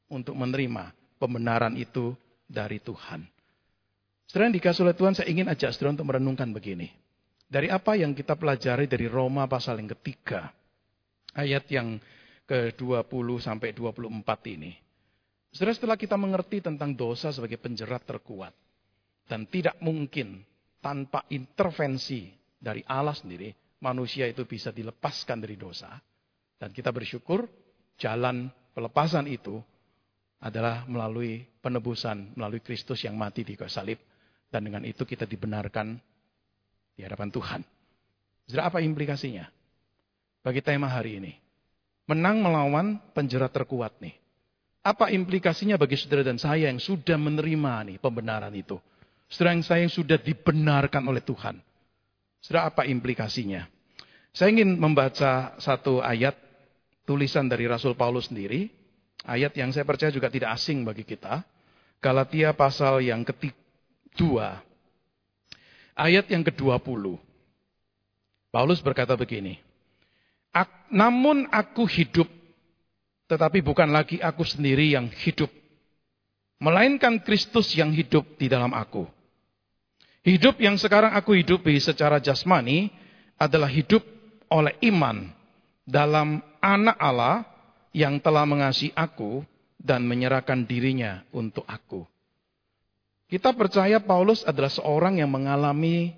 [0.09, 2.17] Untuk menerima pembenaran itu
[2.49, 3.27] dari Tuhan.
[4.29, 6.93] Setelah dikasih oleh Tuhan, saya ingin ajak saudara untuk merenungkan begini.
[7.49, 10.53] Dari apa yang kita pelajari dari Roma pasal yang ketiga,
[11.33, 11.97] ayat yang
[12.45, 14.77] ke-20 sampai 24 ini.
[15.49, 18.53] Saudara setelah kita mengerti tentang dosa sebagai penjerat terkuat,
[19.25, 20.45] dan tidak mungkin
[20.85, 25.95] tanpa intervensi dari Allah sendiri, manusia itu bisa dilepaskan dari dosa.
[26.59, 27.47] Dan kita bersyukur
[27.99, 29.63] jalan pelepasan itu
[30.43, 33.99] adalah melalui penebusan, melalui Kristus yang mati di kayu salib
[34.49, 35.99] dan dengan itu kita dibenarkan
[36.97, 37.61] di hadapan Tuhan.
[38.49, 39.45] Saudara, apa implikasinya?
[40.41, 41.33] Bagi tema hari ini.
[42.09, 44.17] Menang melawan penjerat terkuat nih.
[44.81, 48.81] Apa implikasinya bagi saudara dan saya yang sudah menerima nih pembenaran itu?
[49.29, 51.61] Saudara yang saya yang sudah dibenarkan oleh Tuhan.
[52.43, 53.67] Saudara, apa implikasinya?
[54.31, 56.39] Saya ingin membaca satu ayat
[57.03, 58.71] tulisan dari Rasul Paulus sendiri.
[59.27, 61.43] Ayat yang saya percaya juga tidak asing bagi kita.
[61.99, 63.59] Galatia pasal yang ketiga
[64.15, 65.99] 2.
[65.99, 67.19] Ayat yang ke-20.
[68.55, 69.59] Paulus berkata begini.
[70.89, 72.31] Namun aku hidup,
[73.29, 75.51] tetapi bukan lagi aku sendiri yang hidup.
[76.63, 79.07] Melainkan Kristus yang hidup di dalam aku.
[80.27, 82.91] Hidup yang sekarang aku hidupi secara jasmani
[83.39, 84.03] adalah hidup
[84.51, 85.31] oleh iman
[85.87, 87.47] dalam anak Allah
[87.95, 89.47] yang telah mengasihi aku
[89.79, 92.05] dan menyerahkan dirinya untuk aku.
[93.29, 96.17] Kita percaya Paulus adalah seorang yang mengalami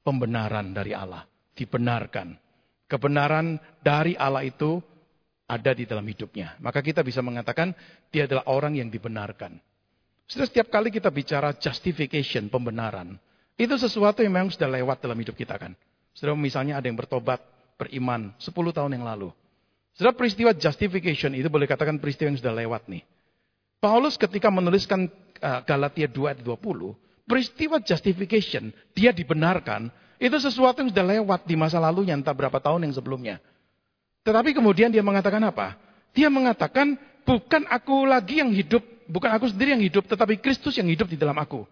[0.00, 1.28] pembenaran dari Allah.
[1.52, 2.36] Dibenarkan.
[2.88, 4.80] Kebenaran dari Allah itu
[5.44, 6.56] ada di dalam hidupnya.
[6.60, 7.76] Maka kita bisa mengatakan
[8.08, 9.60] dia adalah orang yang dibenarkan.
[10.28, 13.16] Setiap kali kita bicara justification, pembenaran.
[13.58, 15.74] Itu sesuatu yang memang sudah lewat dalam hidup kita kan.
[16.14, 17.42] Sudah misalnya ada yang bertobat,
[17.74, 19.34] beriman 10 tahun yang lalu.
[19.98, 23.02] Sudah peristiwa justification itu boleh katakan peristiwa yang sudah lewat nih.
[23.82, 29.86] Paulus ketika menuliskan Eh, Galatia 2 ayat 20, peristiwa justification, dia dibenarkan,
[30.18, 33.38] itu sesuatu yang sudah lewat di masa lalunya, entah berapa tahun yang sebelumnya.
[34.26, 35.78] Tetapi kemudian dia mengatakan apa?
[36.10, 40.90] Dia mengatakan, bukan aku lagi yang hidup, bukan aku sendiri yang hidup, tetapi Kristus yang
[40.90, 41.62] hidup di dalam aku.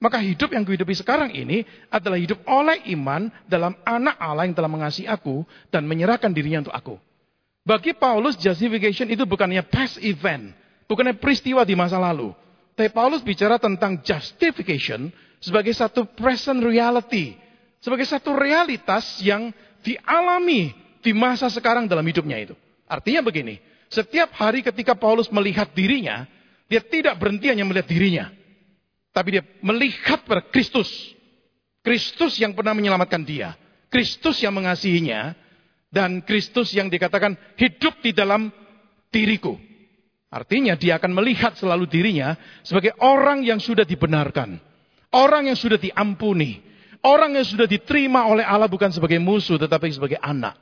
[0.00, 1.60] Maka hidup yang kuhidupi sekarang ini
[1.92, 6.72] adalah hidup oleh iman dalam anak Allah yang telah mengasihi aku dan menyerahkan dirinya untuk
[6.72, 6.96] aku.
[7.68, 10.56] Bagi Paulus, justification itu bukannya past event,
[10.88, 12.32] bukannya peristiwa di masa lalu.
[12.72, 17.36] Tapi Paulus bicara tentang justification sebagai satu present reality.
[17.84, 19.52] Sebagai satu realitas yang
[19.84, 20.72] dialami
[21.04, 22.56] di masa sekarang dalam hidupnya itu.
[22.88, 23.60] Artinya begini,
[23.92, 26.24] setiap hari ketika Paulus melihat dirinya,
[26.72, 28.39] dia tidak berhenti hanya melihat dirinya.
[29.10, 30.88] Tapi dia melihat pada Kristus.
[31.82, 33.58] Kristus yang pernah menyelamatkan dia.
[33.90, 35.34] Kristus yang mengasihinya.
[35.90, 38.54] Dan Kristus yang dikatakan hidup di dalam
[39.10, 39.58] diriku.
[40.30, 44.62] Artinya dia akan melihat selalu dirinya sebagai orang yang sudah dibenarkan.
[45.10, 46.62] Orang yang sudah diampuni.
[47.02, 50.54] Orang yang sudah diterima oleh Allah bukan sebagai musuh tetapi sebagai anak.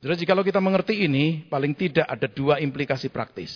[0.00, 3.52] Jadi kalau kita mengerti ini, paling tidak ada dua implikasi praktis.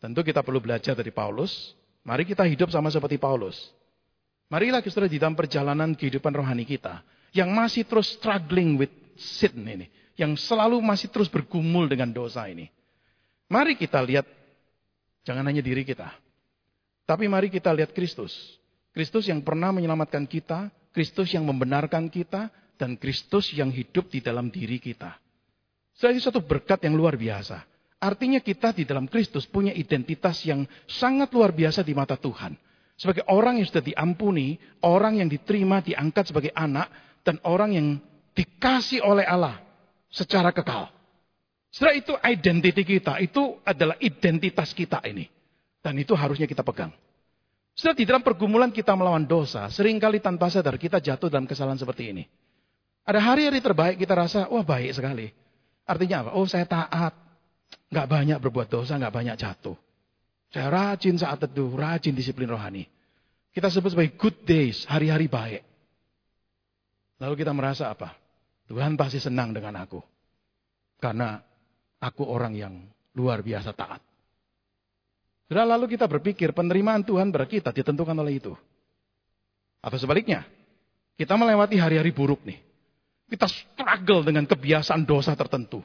[0.00, 1.76] Tentu kita perlu belajar dari Paulus.
[2.04, 3.56] Mari kita hidup sama seperti Paulus.
[4.52, 7.00] Marilah kita di dalam perjalanan kehidupan rohani kita.
[7.32, 9.88] Yang masih terus struggling with sin ini.
[10.14, 12.68] Yang selalu masih terus bergumul dengan dosa ini.
[13.48, 14.28] Mari kita lihat,
[15.24, 16.12] jangan hanya diri kita.
[17.08, 18.32] Tapi mari kita lihat Kristus.
[18.94, 24.52] Kristus yang pernah menyelamatkan kita, Kristus yang membenarkan kita, dan Kristus yang hidup di dalam
[24.52, 25.18] diri kita.
[25.98, 27.73] Jadi satu berkat yang luar biasa.
[28.04, 32.52] Artinya kita di dalam Kristus punya identitas yang sangat luar biasa di mata Tuhan.
[33.00, 36.92] Sebagai orang yang sudah diampuni, orang yang diterima, diangkat sebagai anak,
[37.24, 37.86] dan orang yang
[38.36, 39.56] dikasih oleh Allah
[40.12, 40.92] secara kekal.
[41.72, 45.24] Setelah itu identiti kita, itu adalah identitas kita ini.
[45.80, 46.92] Dan itu harusnya kita pegang.
[47.72, 51.80] Setelah di dalam pergumulan kita melawan dosa, sering kali tanpa sadar kita jatuh dalam kesalahan
[51.80, 52.28] seperti ini.
[53.08, 55.32] Ada hari-hari terbaik kita rasa, wah baik sekali.
[55.88, 56.30] Artinya apa?
[56.36, 57.23] Oh saya taat.
[57.90, 59.76] Nggak banyak berbuat dosa, nggak banyak jatuh.
[60.54, 62.86] Saya rajin saat teduh, rajin disiplin rohani.
[63.54, 65.62] Kita sebut sebagai good days, hari-hari baik.
[67.22, 68.14] Lalu kita merasa apa?
[68.66, 70.02] Tuhan pasti senang dengan aku.
[70.98, 71.38] Karena
[72.02, 72.74] aku orang yang
[73.14, 74.02] luar biasa taat.
[75.46, 78.52] Sudah lalu kita berpikir penerimaan Tuhan bagi kita ditentukan oleh itu.
[79.84, 80.42] Atau sebaliknya,
[81.14, 82.58] kita melewati hari-hari buruk nih.
[83.30, 85.84] Kita struggle dengan kebiasaan dosa tertentu.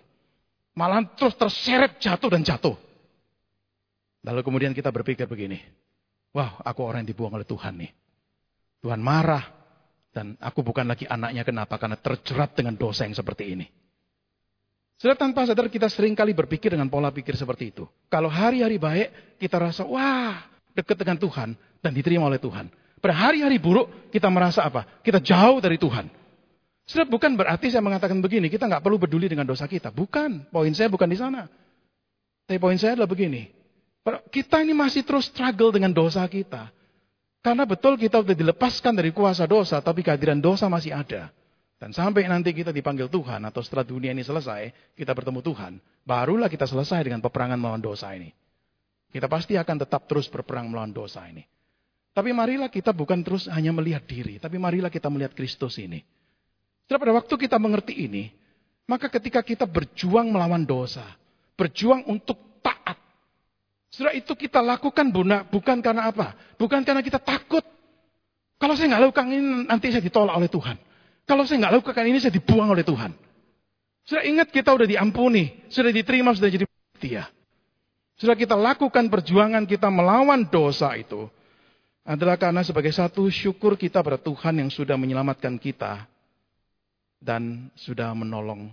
[0.78, 2.76] Malah terus terseret jatuh dan jatuh.
[4.26, 5.60] Lalu kemudian kita berpikir begini.
[6.36, 7.92] Wah, aku orang yang dibuang oleh Tuhan nih.
[8.84, 9.58] Tuhan marah.
[10.10, 11.78] Dan aku bukan lagi anaknya kenapa?
[11.78, 13.66] Karena terjerat dengan dosa yang seperti ini.
[15.00, 17.88] Sudah tanpa sadar kita sering kali berpikir dengan pola pikir seperti itu.
[18.12, 20.44] Kalau hari-hari baik, kita rasa, wah,
[20.76, 22.68] dekat dengan Tuhan dan diterima oleh Tuhan.
[23.00, 24.84] Pada hari-hari buruk, kita merasa apa?
[25.00, 26.19] Kita jauh dari Tuhan.
[26.90, 29.94] Sudah bukan berarti saya mengatakan begini, kita nggak perlu peduli dengan dosa kita.
[29.94, 31.46] Bukan, poin saya bukan di sana.
[32.50, 33.46] Tapi poin saya adalah begini.
[34.34, 36.74] Kita ini masih terus struggle dengan dosa kita.
[37.46, 41.30] Karena betul kita sudah dilepaskan dari kuasa dosa, tapi kehadiran dosa masih ada.
[41.78, 45.78] Dan sampai nanti kita dipanggil Tuhan atau setelah dunia ini selesai, kita bertemu Tuhan.
[46.10, 48.34] Barulah kita selesai dengan peperangan melawan dosa ini.
[49.14, 51.46] Kita pasti akan tetap terus berperang melawan dosa ini.
[52.18, 56.02] Tapi marilah kita bukan terus hanya melihat diri, tapi marilah kita melihat Kristus ini.
[56.90, 58.34] Setelah pada waktu kita mengerti ini,
[58.90, 61.06] maka ketika kita berjuang melawan dosa,
[61.54, 62.34] berjuang untuk
[62.66, 62.98] taat,
[63.94, 65.14] setelah itu kita lakukan
[65.54, 66.34] bukan karena apa?
[66.58, 67.62] Bukan karena kita takut.
[68.58, 70.82] Kalau saya nggak lakukan ini, nanti saya ditolak oleh Tuhan.
[71.30, 73.14] Kalau saya nggak lakukan ini, saya dibuang oleh Tuhan.
[74.10, 76.66] Sudah ingat kita sudah diampuni, sudah diterima, sudah jadi
[76.98, 77.30] dia.
[78.18, 81.30] Sudah kita lakukan perjuangan kita melawan dosa itu
[82.02, 86.10] adalah karena sebagai satu syukur kita pada Tuhan yang sudah menyelamatkan kita
[87.20, 88.72] dan sudah menolong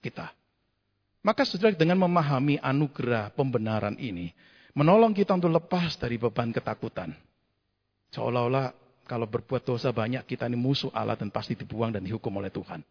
[0.00, 0.32] kita.
[1.20, 4.32] Maka sudah dengan memahami anugerah pembenaran ini,
[4.72, 7.12] menolong kita untuk lepas dari beban ketakutan.
[8.14, 8.72] Seolah-olah
[9.06, 12.82] kalau berbuat dosa banyak, kita ini musuh Allah dan pasti dibuang dan dihukum oleh Tuhan.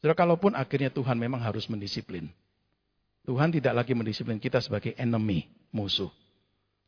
[0.00, 2.26] Saudara, kalaupun akhirnya Tuhan memang harus mendisiplin.
[3.28, 6.08] Tuhan tidak lagi mendisiplin kita sebagai enemy, musuh.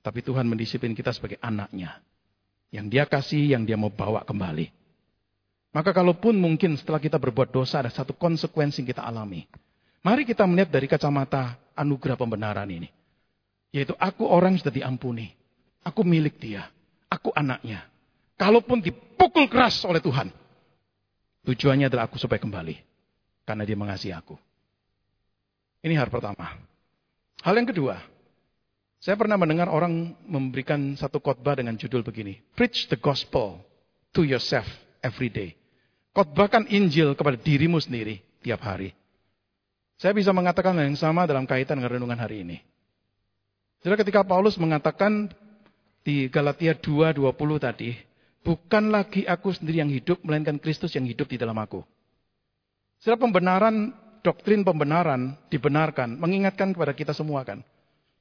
[0.02, 2.02] Tapi Tuhan mendisiplin kita sebagai anaknya.
[2.72, 4.81] Yang dia kasih, yang dia mau bawa kembali.
[5.72, 9.48] Maka kalaupun mungkin setelah kita berbuat dosa ada satu konsekuensi yang kita alami.
[10.04, 12.92] Mari kita melihat dari kacamata anugerah pembenaran ini.
[13.72, 15.32] Yaitu aku orang sudah diampuni.
[15.80, 16.68] Aku milik dia.
[17.08, 17.88] Aku anaknya.
[18.36, 20.28] Kalaupun dipukul keras oleh Tuhan.
[21.48, 22.76] Tujuannya adalah aku supaya kembali.
[23.48, 24.36] Karena dia mengasihi aku.
[25.82, 26.52] Ini hal pertama.
[27.40, 27.96] Hal yang kedua.
[29.02, 32.38] Saya pernah mendengar orang memberikan satu khotbah dengan judul begini.
[32.54, 33.58] Preach the gospel
[34.14, 34.68] to yourself
[35.02, 35.58] every day.
[36.12, 38.92] Khotbahkan Injil kepada dirimu sendiri tiap hari.
[39.96, 42.58] Saya bisa mengatakan yang sama dalam kaitan dengan renungan hari ini.
[43.82, 45.32] Jadi ketika Paulus mengatakan
[46.04, 47.90] di Galatia 2:20 tadi,
[48.42, 51.78] Bukan lagi aku sendiri yang hidup, melainkan Kristus yang hidup di dalam aku.
[52.98, 53.94] Setelah pembenaran,
[54.26, 57.62] doktrin pembenaran dibenarkan, mengingatkan kepada kita semua kan.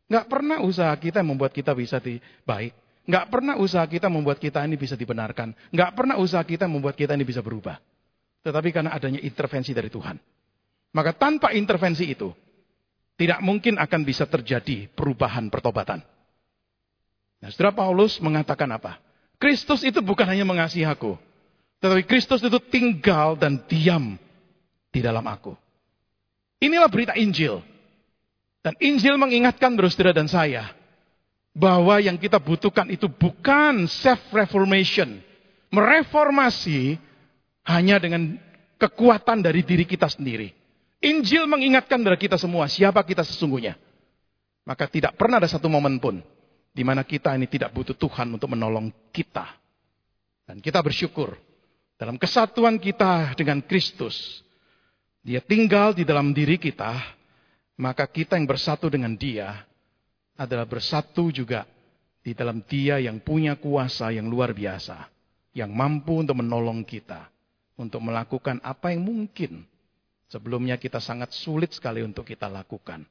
[0.05, 2.69] Nggak pernah usaha kita membuat kita bisa di baik.
[3.05, 5.57] Nggak pernah usaha kita membuat kita ini bisa dibenarkan.
[5.73, 7.81] Nggak pernah usaha kita membuat kita ini bisa berubah.
[8.41, 10.17] Tetapi karena adanya intervensi dari Tuhan.
[10.91, 12.29] Maka tanpa intervensi itu,
[13.15, 16.03] tidak mungkin akan bisa terjadi perubahan pertobatan.
[17.41, 19.01] Nah, setelah Paulus mengatakan apa?
[19.41, 21.17] Kristus itu bukan hanya mengasihi aku.
[21.81, 24.13] Tetapi Kristus itu tinggal dan diam
[24.93, 25.57] di dalam aku.
[26.61, 27.65] Inilah berita Injil.
[28.61, 30.69] Dan Injil mengingatkan saudara dan saya.
[31.51, 35.19] Bahwa yang kita butuhkan itu bukan self-reformation.
[35.71, 36.95] Mereformasi
[37.67, 38.39] hanya dengan
[38.79, 40.51] kekuatan dari diri kita sendiri.
[41.01, 43.75] Injil mengingatkan kepada kita semua siapa kita sesungguhnya.
[44.63, 46.21] Maka tidak pernah ada satu momen pun
[46.71, 49.47] di mana kita ini tidak butuh Tuhan untuk menolong kita.
[50.47, 51.35] Dan kita bersyukur
[51.99, 54.41] dalam kesatuan kita dengan Kristus.
[55.21, 56.97] Dia tinggal di dalam diri kita,
[57.77, 59.65] maka kita yang bersatu dengan dia
[60.41, 61.69] adalah bersatu juga
[62.25, 65.09] di dalam dia yang punya kuasa yang luar biasa.
[65.51, 67.27] yang mampu untuk menolong kita
[67.81, 69.65] untuk melakukan apa yang mungkin
[70.29, 73.03] sebelumnya kita sangat sulit sekali untuk kita lakukan.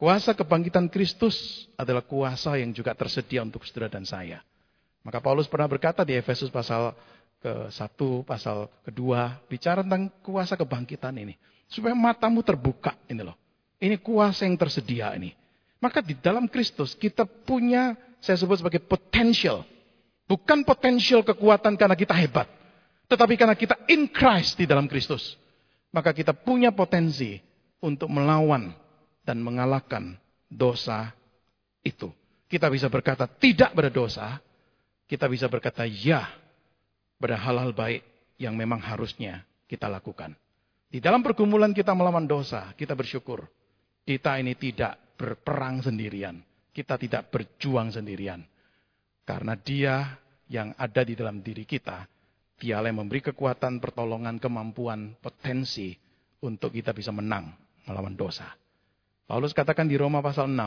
[0.00, 4.42] Kuasa kebangkitan Kristus adalah kuasa yang juga tersedia untuk saudara dan saya.
[5.06, 6.90] Maka Paulus pernah berkata di Efesus pasal
[7.38, 11.38] ke-1, pasal kedua, bicara tentang kuasa kebangkitan ini.
[11.70, 13.38] Supaya matamu terbuka ini loh.
[13.78, 15.30] Ini kuasa yang tersedia ini.
[15.82, 19.66] Maka di dalam Kristus kita punya, saya sebut sebagai potential.
[20.30, 22.46] Bukan potensial kekuatan karena kita hebat.
[23.10, 25.34] Tetapi karena kita in Christ di dalam Kristus.
[25.90, 27.36] Maka kita punya potensi
[27.82, 28.70] untuk melawan
[29.26, 30.14] dan mengalahkan
[30.46, 31.10] dosa
[31.82, 32.08] itu.
[32.46, 34.38] Kita bisa berkata tidak berdosa,
[35.10, 36.30] kita bisa berkata ya
[37.18, 38.06] pada hal-hal baik
[38.38, 40.32] yang memang harusnya kita lakukan.
[40.88, 43.44] Di dalam pergumulan kita melawan dosa, kita bersyukur.
[44.04, 46.42] Kita ini tidak berperang sendirian.
[46.74, 48.42] Kita tidak berjuang sendirian.
[49.22, 50.18] Karena dia
[50.50, 52.02] yang ada di dalam diri kita,
[52.58, 55.94] dialah yang memberi kekuatan, pertolongan, kemampuan, potensi
[56.42, 57.54] untuk kita bisa menang
[57.86, 58.50] melawan dosa.
[59.30, 60.58] Paulus katakan di Roma pasal 6,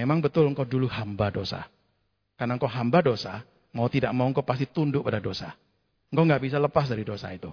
[0.00, 1.68] memang betul engkau dulu hamba dosa.
[2.40, 3.44] Karena engkau hamba dosa,
[3.76, 5.52] mau tidak mau engkau pasti tunduk pada dosa.
[6.08, 7.52] Engkau nggak bisa lepas dari dosa itu.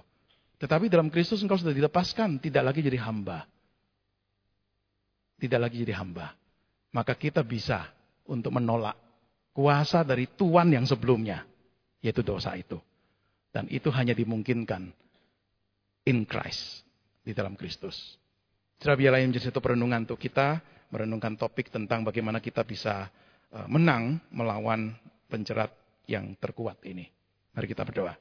[0.58, 3.44] Tetapi dalam Kristus engkau sudah dilepaskan, tidak lagi jadi hamba.
[5.42, 6.38] Tidak lagi jadi hamba.
[6.94, 7.90] Maka kita bisa
[8.30, 8.94] untuk menolak
[9.50, 11.42] kuasa dari Tuhan yang sebelumnya,
[11.98, 12.78] yaitu dosa itu.
[13.50, 14.94] Dan itu hanya dimungkinkan
[16.06, 16.86] in Christ,
[17.26, 18.22] di dalam Kristus.
[18.78, 20.62] Saudara biarlah yang menjadi satu perenungan untuk kita,
[20.94, 23.10] merenungkan topik tentang bagaimana kita bisa
[23.50, 24.94] e, menang melawan
[25.26, 25.70] pencerat
[26.06, 27.06] yang terkuat ini.
[27.54, 28.14] Mari kita berdoa.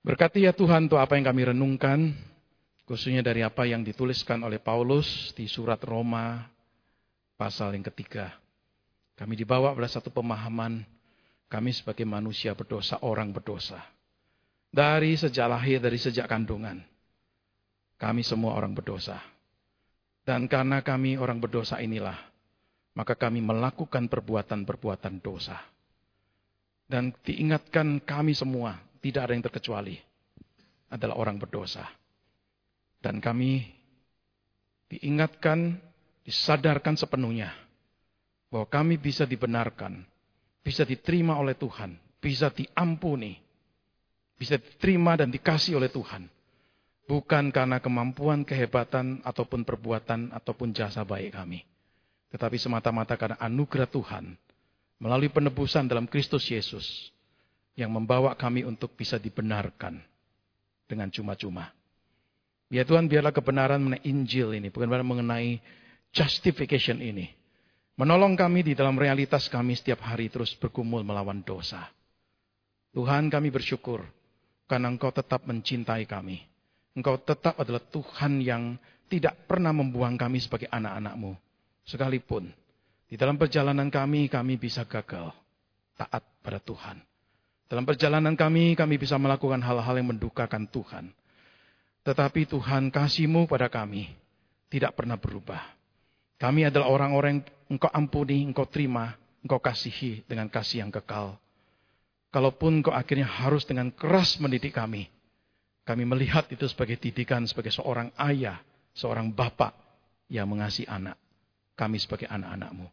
[0.00, 2.16] Berkati ya Tuhan untuk apa yang kami renungkan,
[2.90, 6.42] khususnya dari apa yang dituliskan oleh Paulus di surat Roma
[7.38, 8.34] pasal yang ketiga.
[9.14, 10.82] Kami dibawa pada satu pemahaman
[11.46, 13.78] kami sebagai manusia berdosa, orang berdosa.
[14.74, 16.82] Dari sejak lahir, dari sejak kandungan.
[17.94, 19.22] Kami semua orang berdosa.
[20.26, 22.18] Dan karena kami orang berdosa inilah,
[22.98, 25.62] maka kami melakukan perbuatan-perbuatan dosa.
[26.90, 29.94] Dan diingatkan kami semua, tidak ada yang terkecuali,
[30.90, 31.99] adalah orang berdosa.
[33.00, 33.64] Dan kami
[34.92, 35.80] diingatkan,
[36.24, 37.52] disadarkan sepenuhnya,
[38.52, 40.04] bahwa kami bisa dibenarkan,
[40.60, 43.40] bisa diterima oleh Tuhan, bisa diampuni,
[44.36, 46.28] bisa diterima dan dikasih oleh Tuhan
[47.10, 51.66] Bukan karena kemampuan, kehebatan, ataupun perbuatan, ataupun jasa baik kami.
[52.30, 54.38] Tetapi semata-mata karena anugerah Tuhan.
[55.02, 57.10] Melalui penebusan dalam Kristus Yesus.
[57.74, 59.98] Yang membawa kami untuk bisa dibenarkan.
[60.86, 61.74] Dengan cuma-cuma.
[62.70, 64.70] Ya Tuhan biarlah kebenaran mengenai Injil ini.
[64.70, 65.58] Bukan mengenai
[66.14, 67.26] justification ini.
[67.98, 71.90] Menolong kami di dalam realitas kami setiap hari terus bergumul melawan dosa.
[72.94, 74.06] Tuhan kami bersyukur.
[74.70, 76.38] Karena Engkau tetap mencintai kami.
[76.94, 78.78] Engkau tetap adalah Tuhan yang
[79.10, 81.34] tidak pernah membuang kami sebagai anak-anakmu.
[81.82, 82.54] Sekalipun
[83.10, 85.34] di dalam perjalanan kami, kami bisa gagal.
[85.98, 87.02] Taat pada Tuhan.
[87.66, 91.10] Dalam perjalanan kami, kami bisa melakukan hal-hal yang mendukakan Tuhan.
[92.00, 94.08] Tetapi Tuhan kasihmu pada kami
[94.72, 95.60] tidak pernah berubah.
[96.40, 97.44] Kami adalah orang-orang yang
[97.76, 99.12] engkau ampuni, engkau terima,
[99.44, 101.36] engkau kasihi dengan kasih yang kekal.
[102.32, 105.12] Kalaupun engkau akhirnya harus dengan keras mendidik kami,
[105.84, 108.62] kami melihat itu sebagai didikan sebagai seorang ayah,
[108.96, 109.76] seorang bapak
[110.32, 111.20] yang mengasihi anak.
[111.76, 112.88] Kami sebagai anak-anakmu.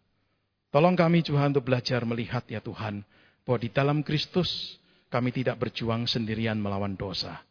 [0.68, 3.08] Tolong kami Tuhan untuk belajar melihat ya Tuhan,
[3.48, 4.76] bahwa di dalam Kristus
[5.08, 7.47] kami tidak berjuang sendirian melawan dosa.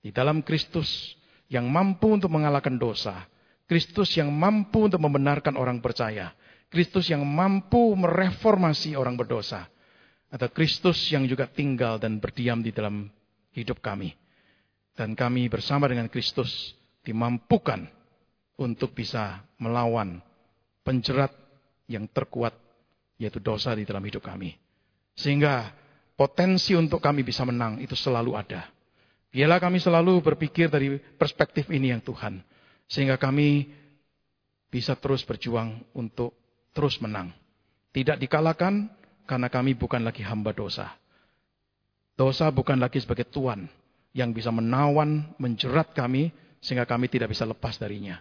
[0.00, 1.16] Di dalam Kristus
[1.52, 3.28] yang mampu untuk mengalahkan dosa.
[3.68, 6.32] Kristus yang mampu untuk membenarkan orang percaya.
[6.72, 9.68] Kristus yang mampu mereformasi orang berdosa.
[10.30, 13.10] Atau Kristus yang juga tinggal dan berdiam di dalam
[13.52, 14.14] hidup kami.
[14.94, 17.86] Dan kami bersama dengan Kristus dimampukan
[18.60, 20.20] untuk bisa melawan
[20.84, 21.32] penjerat
[21.90, 22.54] yang terkuat
[23.20, 24.56] yaitu dosa di dalam hidup kami.
[25.12, 25.74] Sehingga
[26.16, 28.79] potensi untuk kami bisa menang itu selalu ada.
[29.30, 32.42] Biarlah kami selalu berpikir dari perspektif ini yang Tuhan.
[32.90, 33.70] Sehingga kami
[34.70, 36.34] bisa terus berjuang untuk
[36.74, 37.30] terus menang.
[37.90, 38.90] Tidak dikalahkan
[39.26, 40.94] karena kami bukan lagi hamba dosa.
[42.18, 43.70] Dosa bukan lagi sebagai Tuhan,
[44.12, 48.20] yang bisa menawan, menjerat kami, sehingga kami tidak bisa lepas darinya.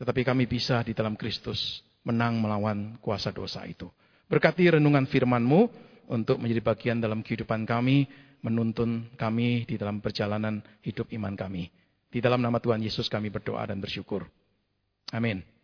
[0.00, 3.86] Tetapi kami bisa di dalam Kristus menang melawan kuasa dosa itu.
[4.26, 5.60] Berkati renungan firman-Mu
[6.10, 8.08] untuk menjadi bagian dalam kehidupan kami,
[8.40, 11.68] menuntun kami di dalam perjalanan hidup iman kami.
[12.10, 14.26] Di dalam nama Tuhan Yesus kami berdoa dan bersyukur.
[15.14, 15.59] Amin.